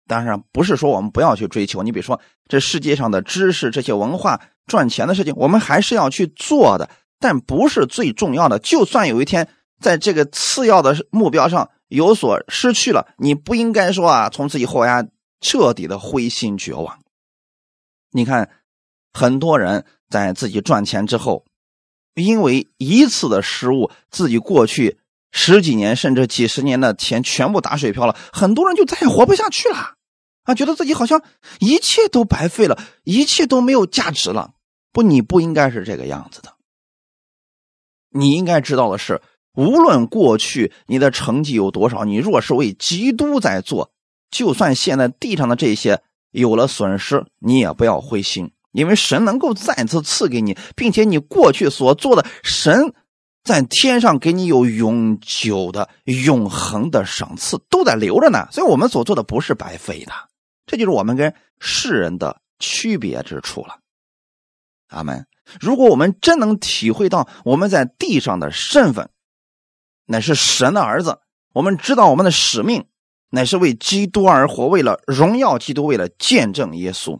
[0.06, 1.82] 当然，不是说我们不要去追求。
[1.82, 8.58] 你比如说，这世界上的知识、这些文化、赚钱的事情，我们还是要去做的，但不是最重要的。
[8.58, 9.48] 就算有一天
[9.80, 15.06] 在这个次要的目标上有所失去了，你不应该说啊，从此以后呀，
[15.40, 17.00] 彻底的灰心绝望。
[18.10, 18.50] 你看，
[19.12, 19.84] 很多人。
[20.10, 21.44] 在自己赚钱之后，
[22.16, 24.98] 因为一次的失误，自己过去
[25.30, 29.94] 十几年甚至几十年的钱全部打水漂了，很多人就再也活不下去了，
[30.42, 31.22] 啊，觉得自己好像
[31.60, 34.54] 一切都白费了，一切都没有价值了。
[34.92, 36.54] 不，你不应该是这个样子的。
[38.10, 39.22] 你应该知道的是，
[39.54, 43.92] 无论过去你的成绩有多少，你若是为基督在做，
[44.28, 48.50] 就算现在地上的这些有了损失，你也不要灰心。
[48.72, 52.94] 因为神能够再次赐给你，并且你过去所做的，神
[53.42, 58.46] 在天上给你有永久的、永恒的赏赐，都在留着呢。
[58.52, 60.12] 所以，我们所做的不是白费的，
[60.66, 63.78] 这就是我们跟世人的区别之处了。
[64.88, 65.26] 阿门。
[65.60, 69.10] 如果我们真能体会到我们在地上的身份，
[70.06, 71.18] 乃是神的儿子，
[71.52, 72.84] 我们知道我们的使命
[73.30, 77.18] 乃是为基督而活，为了荣耀基督，为了见证耶稣。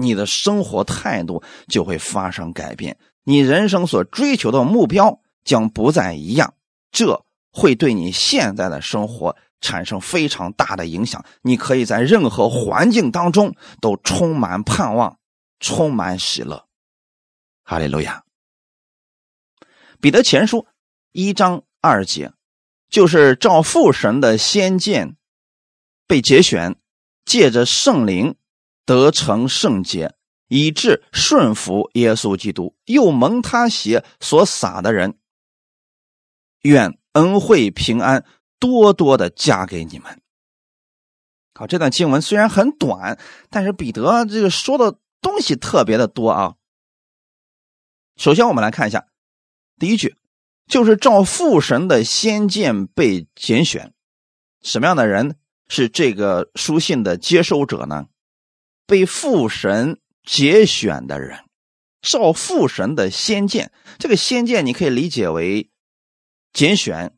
[0.00, 6.54] 你的生活态度就会发生改变，你人生所追求的目标将不再一样，
[6.92, 11.24] 这会对你现在的生活产生非常大的影响。
[11.42, 15.18] 你可以在任何环境当中都充满盼望，
[15.58, 16.66] 充满喜乐。
[17.64, 18.22] 哈利路亚。
[20.00, 20.68] 彼得前书
[21.10, 22.32] 一章二节，
[22.88, 25.16] 就是照父神的先见
[26.06, 26.76] 被节选，
[27.24, 28.36] 借着圣灵。
[28.88, 30.14] 得成圣洁，
[30.48, 35.18] 以致顺服耶稣基督，又蒙他血所洒的人，
[36.62, 38.24] 愿恩惠平安
[38.58, 40.22] 多多的加给你们。
[41.52, 43.20] 好，这段经文虽然很短，
[43.50, 46.54] 但是彼得这个说的东西特别的多啊。
[48.16, 49.06] 首先，我们来看一下
[49.78, 50.16] 第一句，
[50.66, 53.92] 就是照父神的先见被拣选，
[54.62, 55.36] 什么样的人
[55.68, 58.06] 是这个书信的接收者呢？
[58.88, 61.44] 被父神节选的人，
[62.00, 65.68] 照父神的先见，这个先见你可以理解为
[66.54, 67.14] 拣选，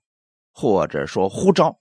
[0.53, 1.79] 或者说呼召。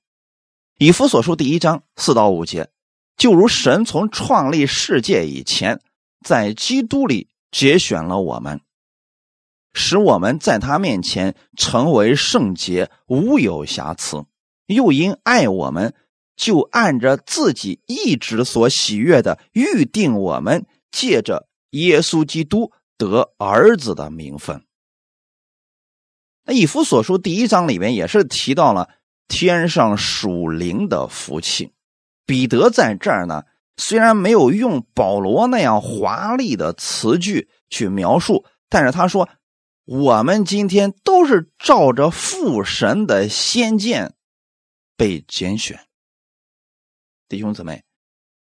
[0.77, 2.69] 以弗所书第一章四到五节，
[3.17, 5.81] 就如神从创立世界以前，
[6.23, 8.61] 在基督里节选了我们，
[9.73, 14.23] 使我们在他面前成为圣洁，无有瑕疵。
[14.67, 15.95] 又因爱我们，
[16.39, 24.63] 就按着自己意志所喜悦的预定我们，借着耶稣基督得儿子的名分。
[26.45, 28.89] 那以弗所书第一章里面也是提到了
[29.27, 31.73] 天上属灵的福气。
[32.25, 33.43] 彼得在这儿呢，
[33.75, 39.27] 虽然没有用保罗那样华丽的词句去描述，但是他说，
[39.83, 44.13] 我们今天都是照着父神的先见
[44.95, 45.88] 被拣选。
[47.29, 47.83] 弟兄姊妹，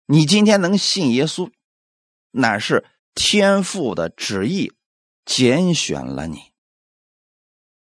[0.06, 1.48] 你今天能信耶稣，
[2.32, 4.72] 乃是天父的旨意
[5.24, 6.38] 拣选了你。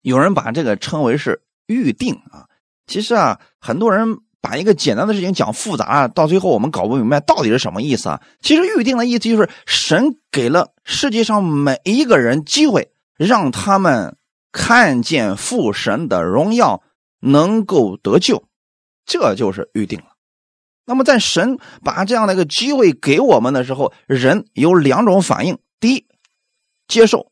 [0.03, 2.49] 有人把这个称为是预定啊，
[2.87, 4.19] 其实啊，很多人。
[4.45, 8.23] 把一个简单的事情讲复杂，到最后我们搞不明白到底是什么意思啊？
[8.43, 14.19] 其实预定的意思就是神给了世界上每一个人机会，让他们
[14.53, 16.83] 看见父神的荣耀，
[17.21, 18.45] 能够得救，
[19.07, 20.13] 这就是预定了。
[20.87, 26.07] 那么在神把这样的一个机会给我们的时候，人有两种反应：第一，
[26.87, 27.31] 接受；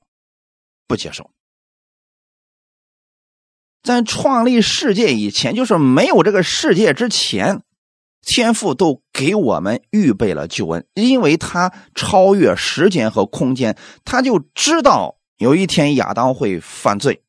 [0.87, 1.31] 不接受。
[3.83, 7.63] 在创立世界以前，就是没有这个世界之前，
[8.23, 17.25] 天父都给我们预备了救恩，因为他超越时间和空间，他就知道有一天亚当会犯罪，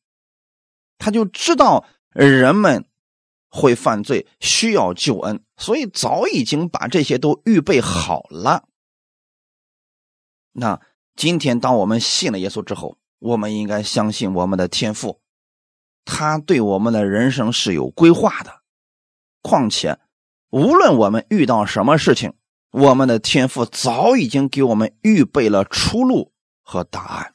[0.96, 2.86] 他就知道人们
[3.56, 8.66] 会犯罪，需要救恩，所以早已经把这些都预备好了。
[10.50, 10.80] 那
[11.14, 15.20] 今天当我们信了耶稣之后，我们应该相信我们的天赋。
[16.04, 18.62] 他对我们的人生是有规划的，
[19.40, 20.00] 况且，
[20.50, 22.34] 无论我们遇到什么事情，
[22.72, 27.34] 我们的天父早已经给我们预备了出路和答案。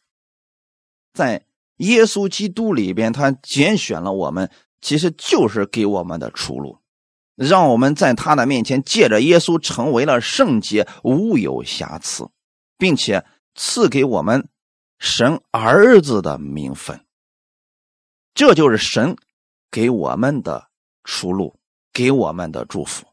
[1.13, 1.45] 在
[1.77, 4.51] 耶稣基督里边，他拣选了我们，
[4.82, 6.80] 其实就是给我们的出路，
[7.36, 12.30] 让我们在他的面前借着耶稣成为了圣洁，无有瑕疵，
[12.78, 14.50] 并且赐给我们
[14.98, 17.06] 神儿子的名分。
[18.34, 19.18] 这就是神
[19.70, 20.70] 给我们的
[21.04, 21.60] 出路，
[21.92, 23.06] 给我们的祝福。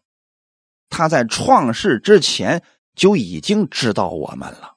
[0.89, 2.63] 他在创世之前
[2.95, 4.77] 就已经知道我们了。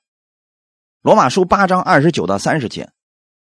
[1.01, 2.91] 罗马书八章二十九到三十节，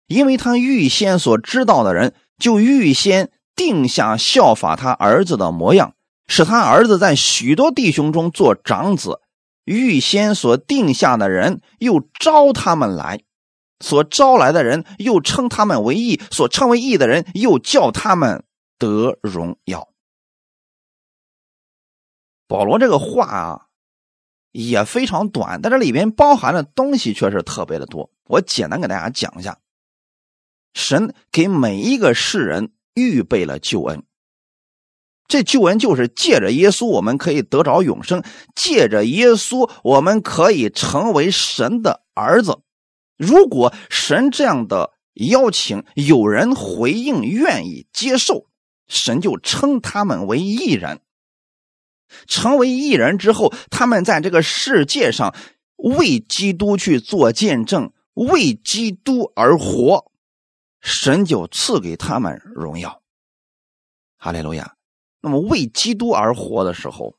[0.06, 5.94] 因为他预先所知道的人，就预先定下效法他儿子的模样，
[6.26, 9.20] 使他儿子在许多弟兄中做长子。
[9.64, 13.20] 预先所定下的人，又招他们来。
[13.78, 18.42] 所招来的人又称他们为义，所称为义的人又叫他们
[18.76, 19.88] 得荣耀。
[22.48, 23.66] 保罗这个话啊
[24.50, 28.10] 也非常短，但这里边包含的东西却是特别的多。
[28.24, 29.58] 我简单给大家讲一下：
[30.74, 34.02] 神给每一个世人预备了救恩，
[35.28, 38.20] 这救恩就是借着耶稣，我们可以得着永生；
[38.54, 42.60] 借着耶稣，我们可以成为神的儿子。
[43.16, 48.46] 如果神这样的邀请有人回应、愿意接受，
[48.88, 51.00] 神就称他们为艺人。
[52.26, 55.34] 成为艺人之后，他们在这个世界上
[55.76, 60.11] 为基督去做见证，为基督而活，
[60.82, 63.02] 神就赐给他们荣耀。
[64.18, 64.76] 哈利路亚。
[65.22, 67.16] 那么为基督而活的时候，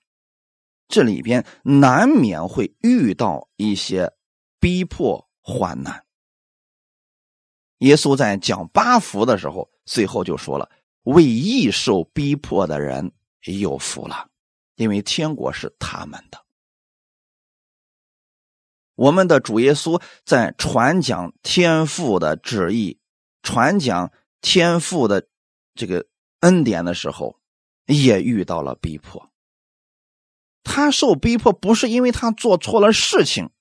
[0.87, 4.13] 这里边难免会遇到一些
[4.59, 5.27] 逼迫。
[5.45, 6.05] 患难。
[7.79, 10.71] 耶稣在讲八福的时候，最后就说了
[11.03, 14.29] ：“为义受逼迫的人有福了，
[14.75, 16.45] 因为天国是他们的。”
[18.95, 22.97] 我们的主耶稣在传讲天父的旨意、
[23.43, 25.27] 传讲天父的
[25.75, 26.07] 这个
[26.39, 27.39] 恩典的时候，
[27.85, 29.29] 也遇到了逼迫。
[30.63, 33.51] 他受逼迫不是因为他做错了事情。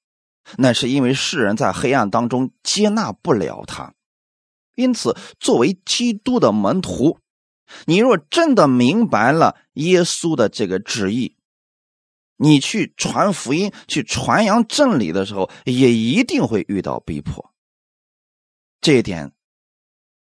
[0.58, 3.94] 那是因为世人在黑暗当中接纳不了他，
[4.74, 7.20] 因此作为基督的门徒，
[7.86, 11.36] 你若真的明白了耶稣的这个旨意，
[12.36, 17.54] 你去传福音、去传扬真理的时候，也一定会遇到逼迫。
[18.80, 19.32] 这一点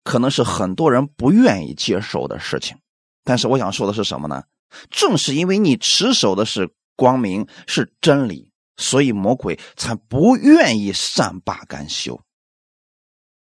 [0.04, 2.76] 可能是很多人不愿意接受的事情，
[3.24, 4.44] 但是我想说的是什么呢？
[4.90, 8.52] 正是因为你持守的是光明，是真理。
[8.76, 12.20] 所以魔鬼才不愿意善罢甘休。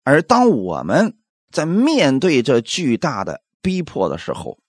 [0.04, 1.18] 而当我们
[1.50, 4.60] 在面对这巨大的逼迫的时候，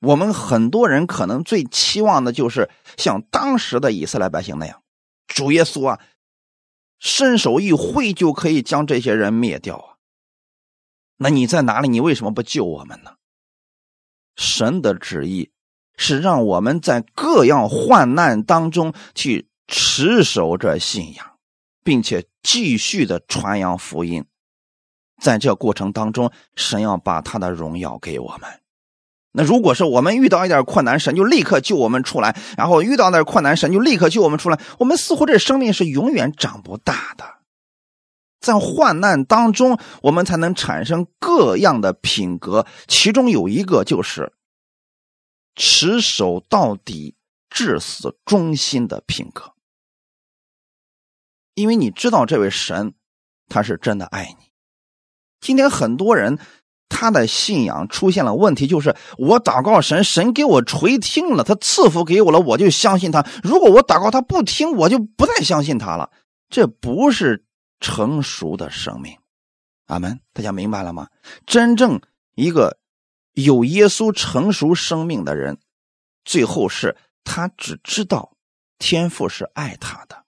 [0.00, 4.82] 我们很多人可能最期望的就是像当时的以色列百姓那样：
[5.28, 6.00] 主耶稣啊，
[6.98, 9.95] 伸手一挥就可以将这些人灭掉啊。
[11.16, 11.88] 那你在哪里？
[11.88, 13.12] 你为什么不救我们呢？
[14.36, 15.50] 神的旨意
[15.96, 21.26] 是让我们在各样患难当中去持守着信仰，
[21.82, 24.26] 并且继续的传扬福音。
[25.22, 28.60] 在这过程当中，神要把他的荣耀给我们。
[29.32, 34.60] 那如果是我们遇到一点困难，神就立刻救我们出来；然后遇到点困难，神就立刻救我们出来。
[34.78, 37.35] 我们似乎这生命是永远长不大的。
[38.46, 44.32] 在患难当中，我们才能产生各样的品格，其中有一个就是
[45.56, 47.16] 持守到底、
[47.50, 49.52] 至死忠心的品格。
[51.54, 52.94] 因为你知道这位神，
[53.48, 54.46] 他是真的爱你。
[55.40, 56.38] 今天很多人
[56.88, 66.10] 他的信仰出现了问题，就是我祷告神，神给我垂听了，他赐福给我了，我就相信他；如果我祷告他不听，我就不再相信他了。
[66.48, 67.45] 这不是。
[67.78, 69.18] 成熟的生命，
[69.86, 70.20] 阿门！
[70.32, 71.08] 大家明白了吗？
[71.44, 72.00] 真正
[72.34, 72.78] 一个
[73.32, 75.58] 有耶稣成熟生命的人，
[76.24, 78.36] 最后是他只知道
[78.78, 80.24] 天父是爱他的。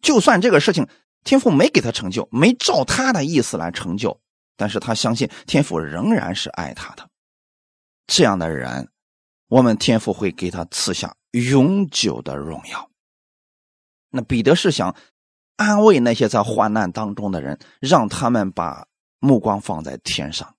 [0.00, 0.88] 就算这个事情
[1.24, 4.20] 天父没给他成就，没照他的意思来成就，
[4.56, 7.10] 但是他相信天父仍然是爱他的。
[8.06, 8.90] 这样的人，
[9.48, 12.90] 我们天父会给他赐下永久的荣耀。
[14.10, 14.94] 那彼得是想。
[15.60, 18.86] 安慰那些在患难当中的人，让他们把
[19.18, 20.56] 目光放在天上，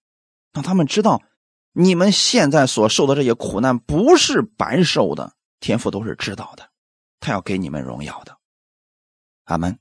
[0.53, 1.23] 让他们知道，
[1.71, 6.69] 你们现在所受的这些苦难不是白受的，天父都是知道的，
[7.19, 8.37] 他要给你们荣耀的。
[9.45, 9.79] 阿门。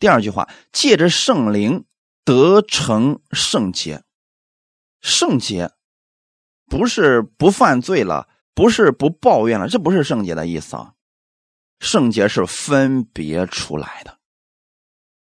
[0.00, 1.84] 第二句话，借着圣灵
[2.24, 4.02] 得成圣洁，
[5.00, 5.70] 圣洁
[6.66, 10.91] 不是不犯罪了，不是不抱怨了，这不是圣洁的意思啊。
[11.82, 14.16] 圣洁是分别出来的。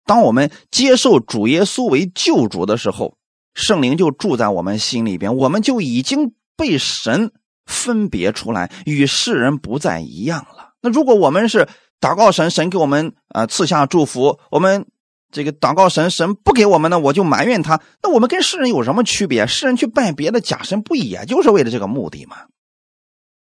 [0.04, 3.16] 当我们接受主耶稣为救主的时候，
[3.54, 7.32] 圣灵就住在我们心里边，我们就已经被神
[7.64, 10.74] 分别出来，与世人不再一样了。
[10.82, 11.66] 那如果我们是
[11.98, 14.86] 祷告神，神给我们啊赐下祝福，我们
[15.32, 17.80] 这个祷告神，神不给我们呢，我就埋怨他。
[18.02, 19.46] 那我们跟世人有什么区别？
[19.46, 22.36] 世人去拜别的假神，不也就是为了这个目的吗？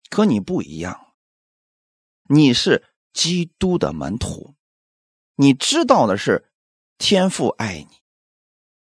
[0.09, 0.99] 可你不一样。
[2.29, 4.55] 你是基督的门徒，
[5.37, 6.47] 你知道的是
[6.99, 7.97] 天父爱你，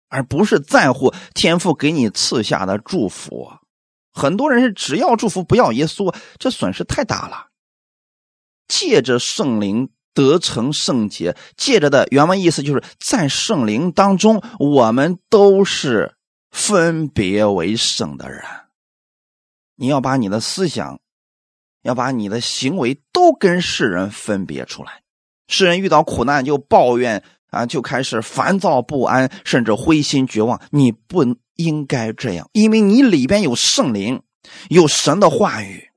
[0.09, 3.51] 而不是在乎天父给你赐下的祝福。
[4.11, 7.47] 很多人是只要祝福不要耶稣，这损失太大了。
[8.67, 16.15] 借着圣灵得成圣洁，借着的原文意思就是在圣灵当中，我们都是
[16.51, 18.43] 分别为圣的人。
[19.75, 20.99] 你要把你的思想。
[21.83, 25.01] 要把你的行为都跟世人分别出来。
[25.47, 30.59] 世人遇到苦难就抱怨啊，就开始烦躁不安，甚至灰心绝望。
[30.71, 31.23] 你不
[31.55, 34.23] 应该这样，因为你里边有圣灵，
[34.69, 35.89] 有神的话语。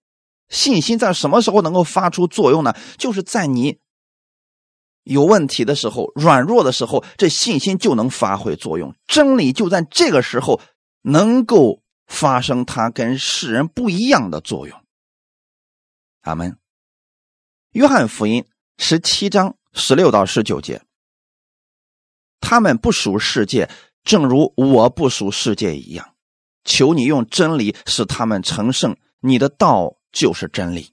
[0.48, 2.74] 信心在什么时候能够发出作用呢？
[2.98, 3.78] 就是在你
[5.04, 8.94] 有问题的时候、软弱的时候，这信心就能发挥作用。
[9.06, 10.60] 真理就在这个时候
[11.02, 14.78] 能够发生它跟世人不一样的作用。
[16.26, 16.58] 阿门。
[17.70, 18.44] 约翰福音
[18.78, 20.82] 十七章十六到十九节，
[22.40, 23.70] 他们不属世界，
[24.02, 26.14] 正如我不属世界一样。
[26.64, 28.96] 求你用真理使他们成圣。
[29.20, 30.92] 你的道就是真理。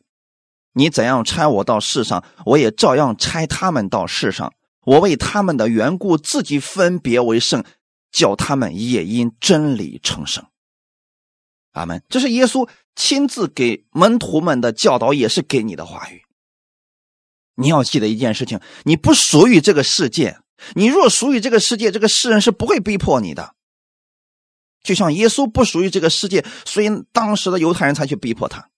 [0.74, 4.54] 你怎样差我到世上，我也照样差他们到世上。
[4.86, 7.64] 我为他们的缘故，自己分别为圣，
[8.12, 10.46] 叫他们也因真理成圣。
[11.74, 12.01] 阿门。
[12.09, 12.67] 这是耶稣。
[12.95, 16.26] 亲自给门徒们的教导也是给你的话语。
[17.55, 20.38] 你要记得一件事情：你不属于这个世界。
[20.76, 23.55] 你若属于这个世界，这个世人是不会逼迫你的。
[24.84, 28.69] 就像耶稣不属于这个世界，所以当时的犹太人才去逼迫他。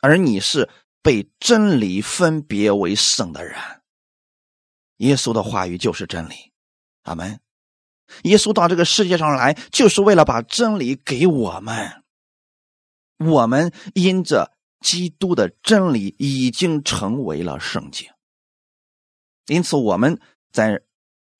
[0.00, 0.70] 而你是
[1.02, 3.54] 被真理分别为圣的人。
[4.96, 6.52] 耶稣的话语就是真理。
[7.02, 7.38] 阿门。
[8.22, 12.02] 耶稣到这个世界上来，就是为了把真理给我们。
[13.18, 18.12] 我们因着基督的真理已经成为了圣洁，
[19.46, 20.18] 因此我们
[20.50, 20.80] 在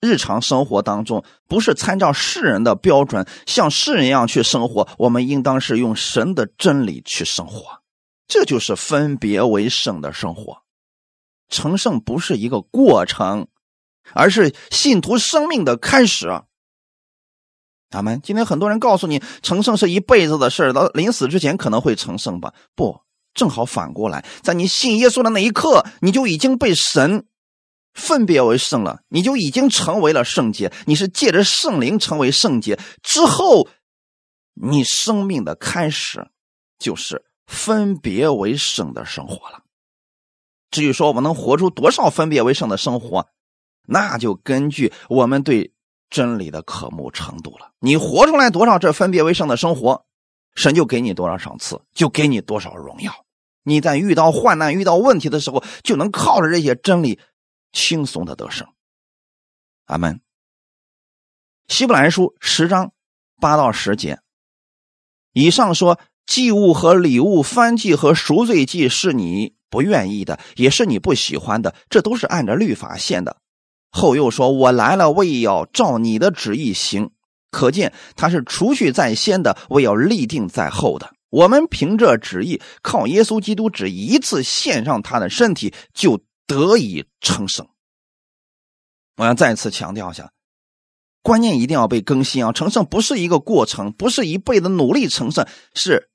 [0.01, 4.89] 日常生活当中不是参照世人的标准，像世人一样去生活。
[4.99, 7.81] 我们应当是用神的真理去生活，
[8.29, 10.63] 这就是分别为圣的生活。
[11.49, 13.49] 成圣不是一个过程，
[14.13, 16.43] 而是信徒生命的开始。
[17.91, 22.55] 咱们今天很多人告诉你，成圣是一辈子的事到临死之前可能会成圣吧？
[22.77, 23.01] 不，
[23.35, 27.27] 正好反过来，在你信耶稣的那一刻，你就已经被神
[27.93, 30.73] 分别为圣了，你就已经成为了圣洁。
[30.87, 33.69] 你是借着圣灵成为圣洁之后，
[34.55, 36.31] 你生命的开始
[36.79, 39.65] 就是分别为圣的生活了。
[40.71, 43.27] 至于说我们能活出多少分别为圣的生活，
[43.89, 45.73] 那就根据我们对
[46.11, 47.73] 真理的渴慕程度了。
[47.79, 50.05] 你活出来多少这分别为圣的生活，
[50.55, 53.25] 神就给你多少赏赐，就给你多少荣耀。
[53.63, 57.19] 你在遇到患难、遇到问题的时候，就能靠着这些真理。
[57.73, 58.67] 轻松的得胜，
[59.85, 60.21] 阿门。
[61.69, 62.93] 希伯来书十章
[63.41, 64.19] 八到十节，
[65.33, 73.37] 以上说祭物和礼物、翻祭和赎罪祭是你不愿意的，也是你不喜欢的，这都是按照律法献的。
[73.91, 77.11] 后又说，我来了，为要照你的旨意行。
[77.51, 81.13] 可见他是除去在先的，为要立定在后的。
[81.29, 86.21] 我们凭着旨意，靠耶稣基督只一次献上他的身体，就。
[86.47, 87.69] 得以成圣，
[89.17, 90.33] 我要再次强调一下，
[91.23, 92.51] 观念一定要被更新啊！
[92.51, 96.11] 成圣不是一个过程，不是一辈子努力成圣，是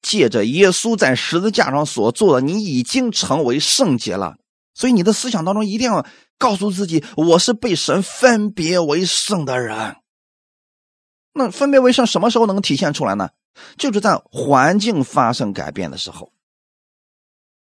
[0.00, 4.34] 借着耶稣在十字架上所做的，你已经成为圣洁了。
[4.74, 6.06] 所以你的思想当中一定要
[6.38, 9.96] 告诉自己，我是被神分别为圣的人。
[11.32, 13.30] 那分别为圣什么时候能体现出来呢？
[13.76, 16.32] 就是在环境发生改变的时候，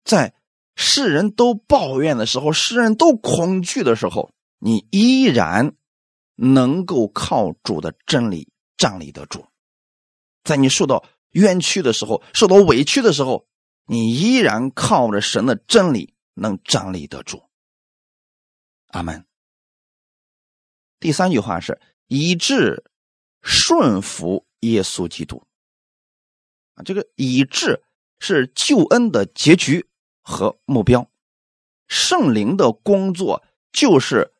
[0.05, 0.35] 在。
[0.77, 5.77] 世人都抱怨的时候，世人都恐惧的时候，你依然
[6.35, 9.47] 能够靠主的真理站立得住。
[10.43, 13.47] 在你受到冤屈的时候，受到委屈的时候，
[13.87, 17.43] 你依然靠着神的真理能站立得住。
[18.89, 19.25] 阿门。
[21.01, 22.85] 第三句话是以致
[23.41, 25.47] 顺服耶稣基督。
[26.75, 27.83] 啊，这个以致
[28.19, 29.89] 是救恩的结局。
[30.27, 31.11] 和目标，
[31.87, 34.33] 圣灵的工作就是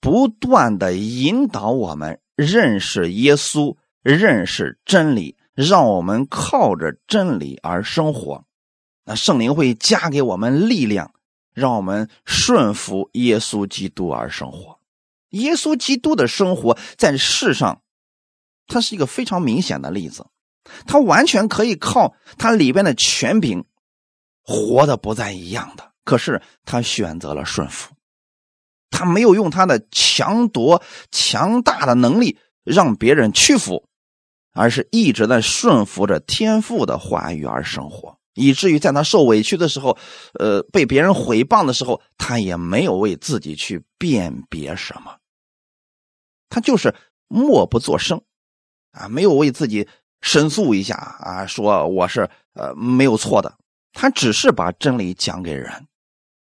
[0.00, 8.46] 不断的引导我们认识耶稣，认识真理，让我们靠着真理而生活。
[9.06, 11.14] 那圣灵会加给我们力量，
[11.54, 14.80] 让我们顺服耶稣基督而生活。
[15.30, 17.82] 耶稣基督的生活在世上，
[18.66, 20.26] 它是一个非常明显的例子，
[20.86, 23.64] 他完全可以靠他里边的权柄。
[24.42, 27.94] 活的不再一样的，可是他选择了顺服，
[28.90, 33.88] 他没有用他的强夺强大的能力让别人屈服，
[34.52, 39.98] 而是一直在顺服着天赋的话语而生活，以至于在他受委屈的时候，
[40.38, 45.18] 呃，被别人毁谤的时候，他也没有为自己去辨别什么，
[46.48, 46.94] 他就是
[47.26, 48.22] 默不作声，
[48.92, 49.88] 啊，没有为自己
[50.20, 53.58] 申诉一下啊，说我是呃没有错的。
[53.92, 55.88] 他只是把真理讲给人，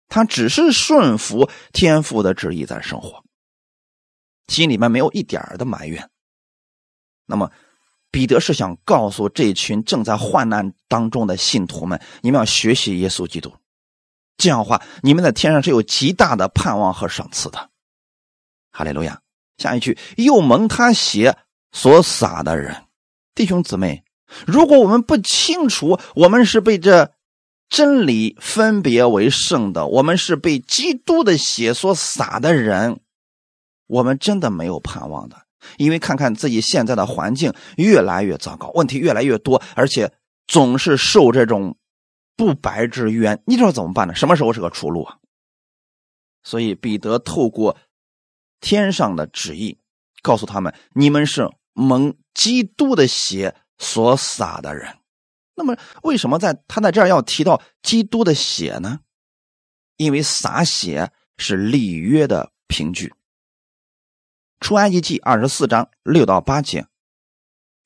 [0.08, 3.22] 他只是顺服天父的旨意在生活，
[4.48, 6.08] 心里面没有一点的埋怨。
[7.26, 7.50] 那么，
[8.12, 13.52] 彼得是想告诉这群正在患难当中的信徒们：你们要学习耶稣基督，
[14.36, 17.70] 这样的话，你们在天上是有极大的盼望和赏赐的。
[18.70, 19.20] 哈利路亚！
[19.58, 21.36] 下一句，又蒙他血
[21.72, 22.84] 所洒的人，
[23.34, 24.04] 弟兄姊妹，
[24.46, 27.12] 如果我们不清楚，我们是被这。
[27.68, 33.00] 真理分别为圣的，我们是被基督的血所洒的人，
[33.86, 35.46] 我们真的没有盼望的。
[35.76, 40.12] 因为看看自己现在的环境越来越糟糕，问题越来越多，而且
[40.46, 41.76] 总是受这种
[42.36, 44.14] 不白之冤，你知道怎么办呢？
[44.14, 45.18] 什么时候是个出路啊？
[46.42, 47.76] 所以彼得透过
[48.60, 49.78] 天上的旨意
[50.22, 54.96] 告诉他们：你们是蒙基督的血所洒的人。
[55.54, 59.00] 那么，为什么在他在这儿要提到基督的血呢？
[59.98, 63.12] 因为洒血是立约的凭据。
[64.62, 66.86] 出埃及记二十四章六到八节，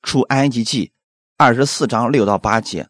[0.03, 0.91] 出埃及记
[1.35, 2.87] 二十四章六到八节，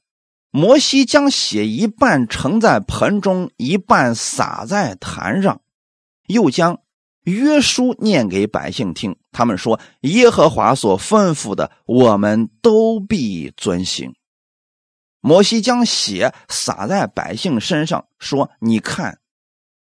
[0.51, 5.61] 摩西将血一半盛在盆中，一半撒在坛上，
[6.27, 6.81] 又将
[7.23, 9.15] 约书念给百姓听。
[9.31, 14.13] 他们说：“耶和华所吩咐的，我们都必遵行。”
[15.21, 19.19] 摩西将血洒在百姓身上，说：“你看，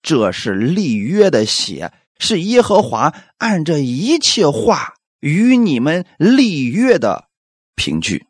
[0.02, 7.28] 这是立约的血，是耶和华按着一切话与你们立约的
[7.74, 8.26] 凭据。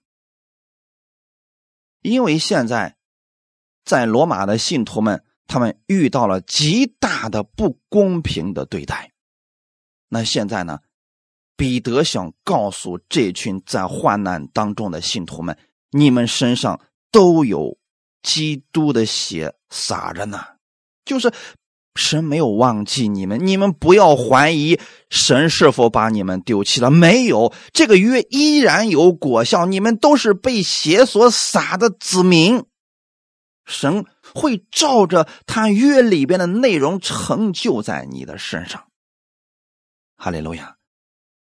[2.03, 2.97] 因为现在
[3.85, 9.13] 在罗马的信徒们，他们遇到了极大的不公平的对待。
[10.09, 10.81] 那现在呢？
[11.57, 15.59] 彼得想告诉这群在患难当中的信徒们：
[15.91, 16.81] 你们身上。”
[17.11, 17.79] 都有
[18.23, 20.45] 基督的血洒着呢，
[21.07, 21.33] 就是
[21.99, 24.79] 神没有忘记你们，你们不要怀疑
[25.11, 26.93] 神是否把你们丢弃了。
[26.93, 29.67] 没有，这个约依然有果效。
[29.67, 32.65] 你们都是被血所洒的子民，
[33.67, 38.85] 神会照着他约里边的内容成就在你的身上。
[40.17, 40.77] 哈利路亚！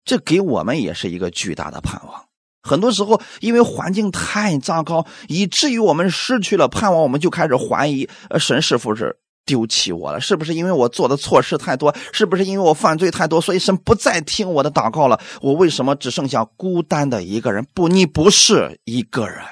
[0.05, 2.27] 这给我们也是一个巨大的盼望。
[2.63, 9.19] 很多时候，因为环境太糟糕，以至于我们失去了盼望，我们就开始怀疑：呃，神是否是？
[9.47, 11.95] 丢弃我了，是不是因为我做的错事太多？
[12.13, 15.19] 是不是因为我犯罪太多，所以神不再听我的祷告了？
[15.41, 17.65] 我为什么只剩下孤单的一个人？
[17.73, 19.43] 不，你不是一个人，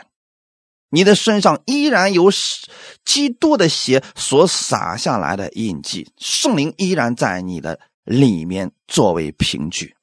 [0.90, 2.30] 你的身上依然有
[3.05, 9.95] 基督的血所洒下来的印记，圣灵依然在你的里面作为凭据。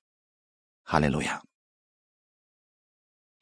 [0.84, 1.42] 哈利路亚！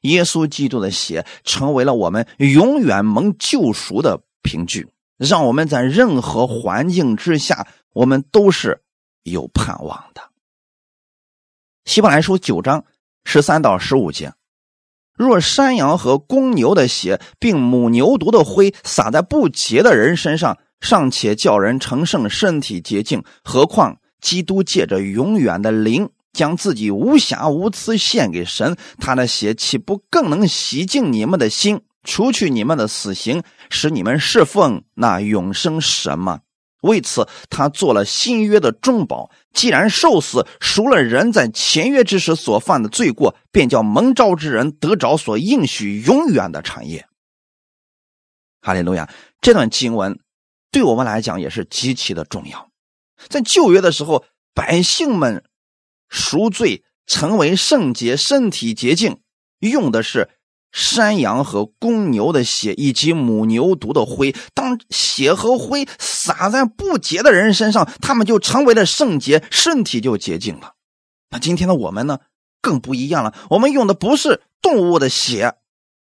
[0.02, 4.88] 耶稣基督的血成为了我们永远蒙救赎的凭据。
[5.20, 8.80] 让我们在任何环境之下，我们都是
[9.22, 10.22] 有盼望的。
[11.84, 12.86] 希伯来书九章
[13.24, 14.32] 十三到十五节：
[15.14, 31.82] 若山羊和公牛的血，并母牛犊的灰撒在不洁的人身上，尚且叫人成圣，身体洁净，何况基督借着永远的灵，将自己无瑕无疵献给神，他的血岂不更能洗净你们的心？
[32.02, 36.40] 除去你们的死刑，使你们侍奉那永生神吗？
[36.82, 39.30] 为此，他做了新约的中保。
[39.52, 47.06] 既然受死赎了人在前约之时所犯的罪过，便叫蒙召之人得着所应许永远的产业。
[48.62, 49.10] 哈利路亚！
[49.42, 50.18] 这段经文
[50.70, 52.70] 对我们来讲也是极其的重要。
[53.28, 54.24] 在旧约的时候，
[54.54, 55.44] 百姓们
[56.08, 59.20] 赎罪成为圣洁，身体洁净，
[59.58, 60.30] 用的是。
[60.72, 70.74] 山羊和公牛的血，以及母牛犊的灰，当血和灰洒在不洁的人身上，他们就成为了圣洁，身体就洁净了。
[71.30, 72.20] 那今天的我们呢，
[72.60, 73.34] 更不一样了。
[73.50, 75.54] 我们用的不是动物的血，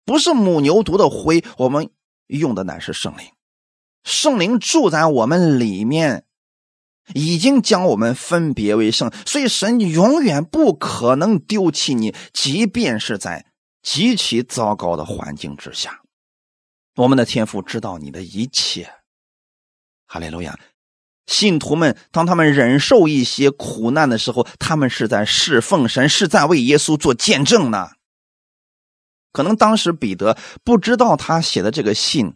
[0.05, 1.91] 不是母牛犊的灰，我们
[2.27, 3.27] 用的乃是圣灵。
[4.03, 6.25] 圣灵住在我们里面，
[7.15, 13.50] 已经将我们分别为圣，所以神永远不可能丢弃你，即便是在。
[13.83, 16.03] 极其糟糕的环境之下，
[16.97, 18.93] 我们的天父知道你的一切。
[20.07, 20.59] 哈利路亚！
[21.27, 27.91] 信徒们，当他们忍受一些苦难的时候，他们是在侍奉神，是在为耶稣做见证呢。
[29.33, 32.35] 可能当时彼得不知道他写的这个信，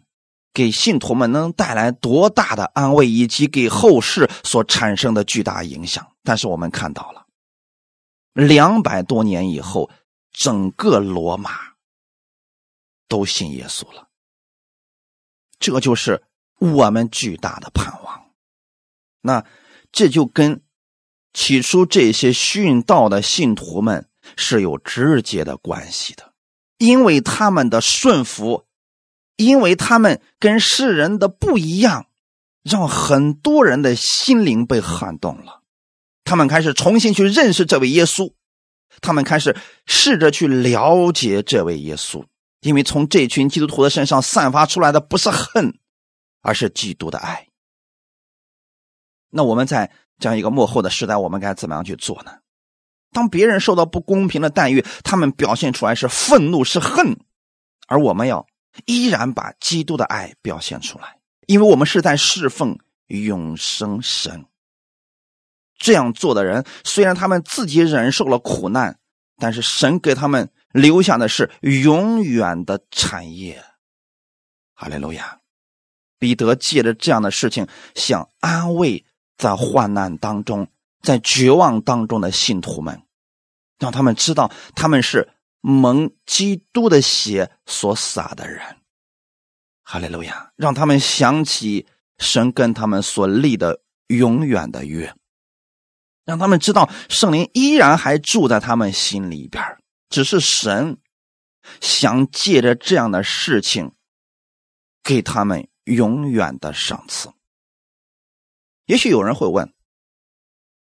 [0.53, 6.07] 给信徒们能带来多大的安慰，以及给后世所产生的巨大影响。
[6.23, 7.25] 但是我们看到了，
[8.33, 9.91] 两百多年以后。
[10.35, 11.51] 整个罗马
[13.07, 14.09] 都信耶稣了，
[15.59, 16.23] 这就是
[16.59, 18.31] 我们巨大的盼望。
[19.21, 19.45] 那
[19.93, 20.61] 这就跟
[21.33, 26.33] 起初这些殉道的信徒们是有直接的关系的，
[26.77, 28.65] 因为他们的顺服，
[29.37, 32.07] 因为他们跟世人的不一样，
[32.61, 35.63] 让很多人的心灵被撼动了，
[36.25, 38.33] 他们开始重新去认识这位耶稣。
[39.01, 42.23] 他们开始试着去了解这位耶稣，
[42.61, 45.77] 因为从这群基督徒的身上散发出来的不是恨，
[46.41, 47.47] 而是基督的爱。
[49.29, 52.31] 那我们在这样一个幕后的时代，我们该怎么样去做呢？
[53.11, 57.17] 当别人受到不公平的待遇，他们表现出来是愤怒是恨，
[57.87, 58.45] 而我们要
[58.85, 61.17] 依然把基督的爱表现出来，
[61.47, 62.77] 因为我们是在侍奉
[63.07, 64.45] 永生神。
[65.77, 68.99] 这样做的人，虽然他们自己忍受了苦难，
[69.37, 73.63] 但是神给他们留下的是永远的产业。
[74.73, 75.39] 哈利路亚！
[76.17, 79.05] 彼得借着这样的事情，想安慰
[79.37, 80.67] 在患难当中、
[81.01, 83.03] 在绝望当中的信徒们，
[83.77, 85.29] 让他们知道他们是
[85.61, 88.61] 蒙基督的血所洒的人。
[89.83, 90.51] 哈利路亚！
[90.55, 91.85] 让他们想起
[92.17, 95.13] 神跟他们所立的永远的约。
[96.25, 99.63] 让他们知道圣灵依然还住在他们心里边
[100.09, 100.97] 只是神
[101.81, 103.93] 想借着这样的事情
[105.03, 107.31] 给他们永远的赏赐。
[108.85, 109.73] 也许有人会问：“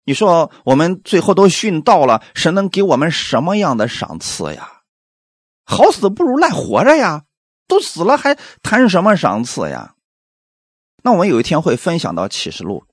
[0.04, 4.82] 你说我们最后都殉道了，神能给我们什么样的赏赐呀？
[5.66, 7.24] 好死不如赖活着呀！
[7.68, 9.96] 都死了还谈什么赏赐呀？”
[11.04, 12.86] 那我们有一天会分享到启示录。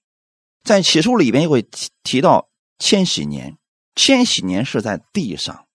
[0.65, 3.59] 在起初里边会提提到千禧年，
[3.95, 5.67] 千禧年是在地上，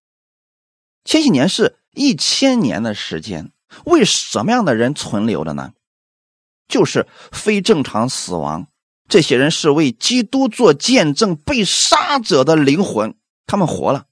[1.05, 3.53] 千禧年是一千年的时间。
[3.85, 5.73] 为什么样的人存留的呢？
[6.67, 8.67] 就是非正常死亡、
[9.07, 13.15] 这些人是为基督做见证，被杀者的灵魂，
[13.45, 14.07] 他们活了。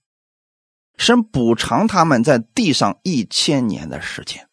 [0.95, 4.47] 神补偿他们在地上一千年的时间。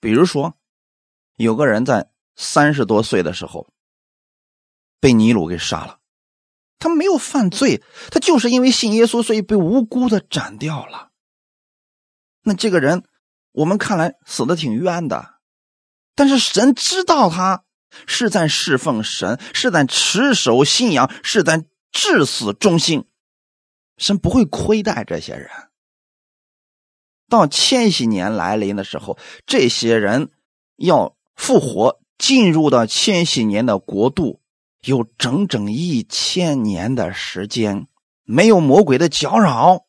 [0.00, 0.58] 比如说，
[1.36, 3.68] 有个人在三十多岁的时候
[5.00, 5.98] 被尼禄给杀了，
[6.78, 11.10] 他没有犯罪，他就是因为信耶稣，所以被无辜的斩掉了。
[12.42, 13.04] 那这个人，
[13.52, 15.34] 我们看来死的挺冤的，
[16.14, 17.64] 但是神知道他
[18.06, 23.06] 是在侍奉神，是在持守信仰，是在至死忠心。
[23.96, 25.50] 神不会亏待这些人。
[27.28, 30.30] 到千禧年来临的时候，这些人
[30.76, 34.40] 要复活，进入到千禧年的国度，
[34.86, 37.88] 有整整一千年的时间，
[38.22, 39.84] 没有魔鬼的搅扰。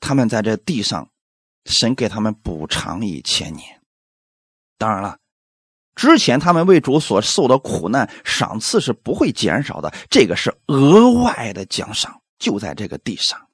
[0.00, 1.10] 他们在这地上，
[1.64, 3.80] 神给他们补偿一千年。
[4.76, 5.18] 当然了，
[5.94, 12.20] 之前他们为主所受的苦难赏赐是不会减少的，这个是额外的奖赏。
[12.38, 13.48] 就在这个地上，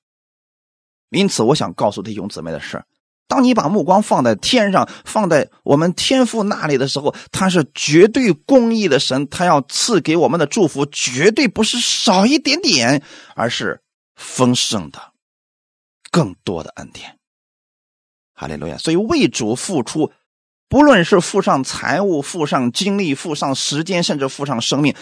[1.11, 2.83] 因此我想告诉弟兄姊妹的是：
[3.27, 13.03] 当你把目光放在天上，放在我们天父那里的时候，他是绝对公义的神，他要赐给我们的祝福绝对不是少一点点，
[13.35, 13.81] 而是
[14.14, 15.12] 丰盛的、
[16.11, 17.18] 更多的恩典。
[18.35, 18.77] 哈利路亚！
[18.77, 20.12] 所以为主付出，
[20.68, 24.95] 不论是付上财物、付上精力、付上时间，甚至付上生命，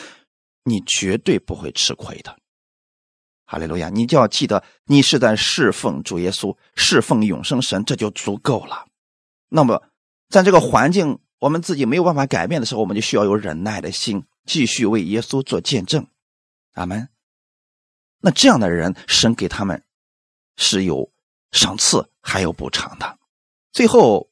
[0.64, 2.36] 你绝对不会吃亏的。
[3.52, 3.90] 哈利路亚！
[3.90, 8.86] 你就要记得，你是在侍奉主耶稣，侍奉永生神，这就足够了。
[9.50, 9.82] 那么，
[10.30, 16.06] 在这个环境我们自己没有办法改变的时候，我们就需要有忍耐的心，继续为耶稣做见证。
[16.72, 17.10] 阿门。
[18.22, 19.84] 那这样的人，神给他们
[20.56, 21.12] 是有
[21.50, 23.18] 赏赐，还有补偿的。
[23.70, 24.30] 最后，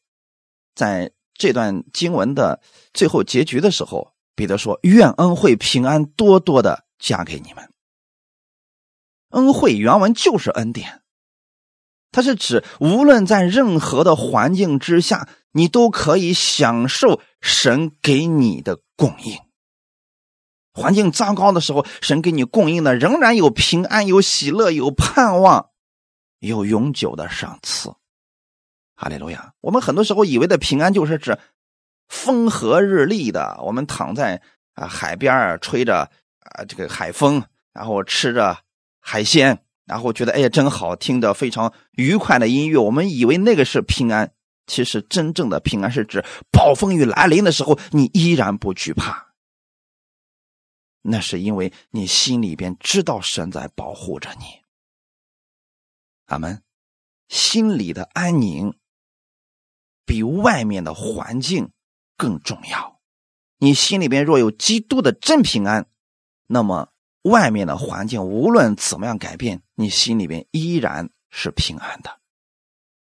[0.75, 2.63] 在这段经文的
[2.95, 7.71] 最后结局的时候，彼得说：“愿恩惠平安多多的加给你们。”
[9.31, 11.03] 恩惠原文就是恩典，
[12.11, 19.39] 它是指无论在任何的环境之下，你都可以享受神给你的供应。
[20.73, 25.71] 环境糟糕的时候，神给你供应的仍然有平安、有喜乐、有盼望、
[26.39, 27.93] 有永久的赏赐。
[28.97, 29.55] 哈利路亚！
[29.61, 31.39] 我们很多时候以为的平安，就是指
[32.09, 34.43] 风和日丽的，我们躺在
[34.75, 36.11] 啊海边吹着
[36.41, 38.59] 啊这个海风，然后吃着。
[39.01, 44.33] 海鲜，然后觉得哎呀真好听的非常愉快的音乐，我们以为那个是平安，
[44.67, 49.35] 其实真正的平安是指暴风雨来临的时候，你依然不惧怕。
[51.03, 54.45] 那是因为你心里边知道神在保护着你。
[56.27, 56.63] 阿门。
[57.29, 58.75] 心里的安宁
[60.05, 61.71] 比外面的环境
[62.17, 63.01] 更重要。
[63.59, 65.89] 你心里边若有基督的真平安，
[66.47, 66.90] 那么。
[67.23, 72.19] 外面的环境无论怎么样改变，你心里边依然是平安的。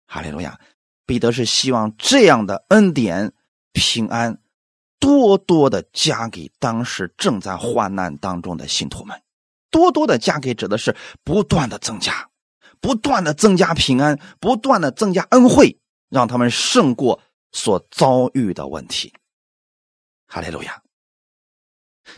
[0.07, 0.59] 哈利路亚！
[1.05, 3.33] 彼得是希望这样的恩典、
[3.71, 4.41] 平安
[4.99, 9.21] 多多的加给当时正在患难当中的信徒们，
[9.69, 12.29] 多多的加给指的是不断的增加，
[12.79, 15.79] 不断的增加平安，不断的增加恩惠，
[16.09, 19.13] 让他们胜过所遭遇的问题。
[20.27, 20.81] 哈利路亚！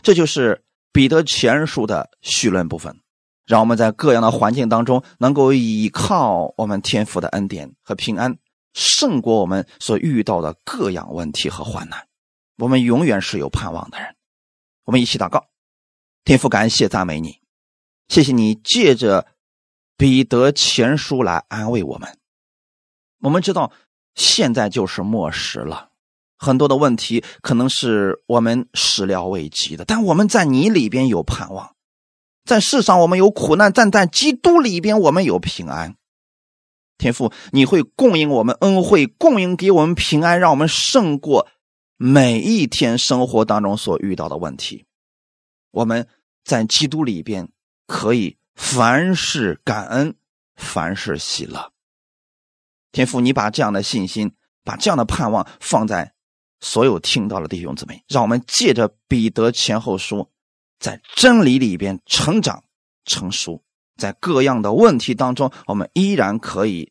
[0.02, 0.64] 这就是。
[0.92, 3.00] 彼得前书的绪论部分，
[3.46, 8.36] 让我们在各样的环境当中，能够依靠我们天赋的恩典和平安，
[8.74, 12.06] 胜过我们所遇到的各样问题和患难。
[12.58, 14.14] 我们永远是有盼望的人。
[14.84, 15.46] 我们一起祷告，
[16.24, 17.40] 天父，感谢赞美你，
[18.08, 19.26] 谢谢你借着
[19.96, 22.18] 彼得前书来安慰我们。
[23.20, 23.72] 我们知道
[24.14, 25.91] 现在就是末时了。
[26.42, 31.76] 很多的问题可能是我们始料未及的，但我们在你里边有盼望，
[32.44, 35.94] 在世上我们有苦难，但在基督里边我们有平安。
[36.98, 41.46] 天父，你会供应我们恩惠，供应给我们平安，让我们胜过
[41.96, 44.84] 每一天生活当中所遇到的问题。
[45.70, 46.08] 我们
[46.42, 47.52] 在基督里边
[47.86, 50.16] 可以凡事感恩，
[50.56, 51.70] 凡事喜乐。
[52.90, 54.32] 天父，你把这样的信心，
[54.64, 56.14] 把这样的盼望放在。
[56.62, 60.30] 所有听到的弟兄姊妹，让我们借着彼得前后书，
[60.78, 62.62] 在真理里边成长
[63.04, 63.62] 成熟，
[63.96, 66.90] 在各样的问题当中，我们依然可以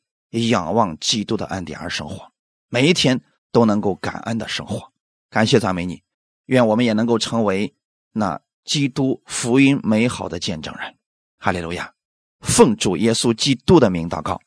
[0.50, 2.32] 仰望基督的恩典而生活，
[2.68, 3.20] 每一天
[3.52, 4.92] 都能够感恩的生活。
[5.30, 6.04] 感谢赞美你，
[6.48, 7.74] 愿我们也能够成为
[8.12, 10.96] 那基督福音美好的见证人。
[11.40, 11.94] 哈利路亚！
[12.42, 14.42] 奉主耶稣基督的名祷告，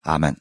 [0.00, 0.34] 阿门。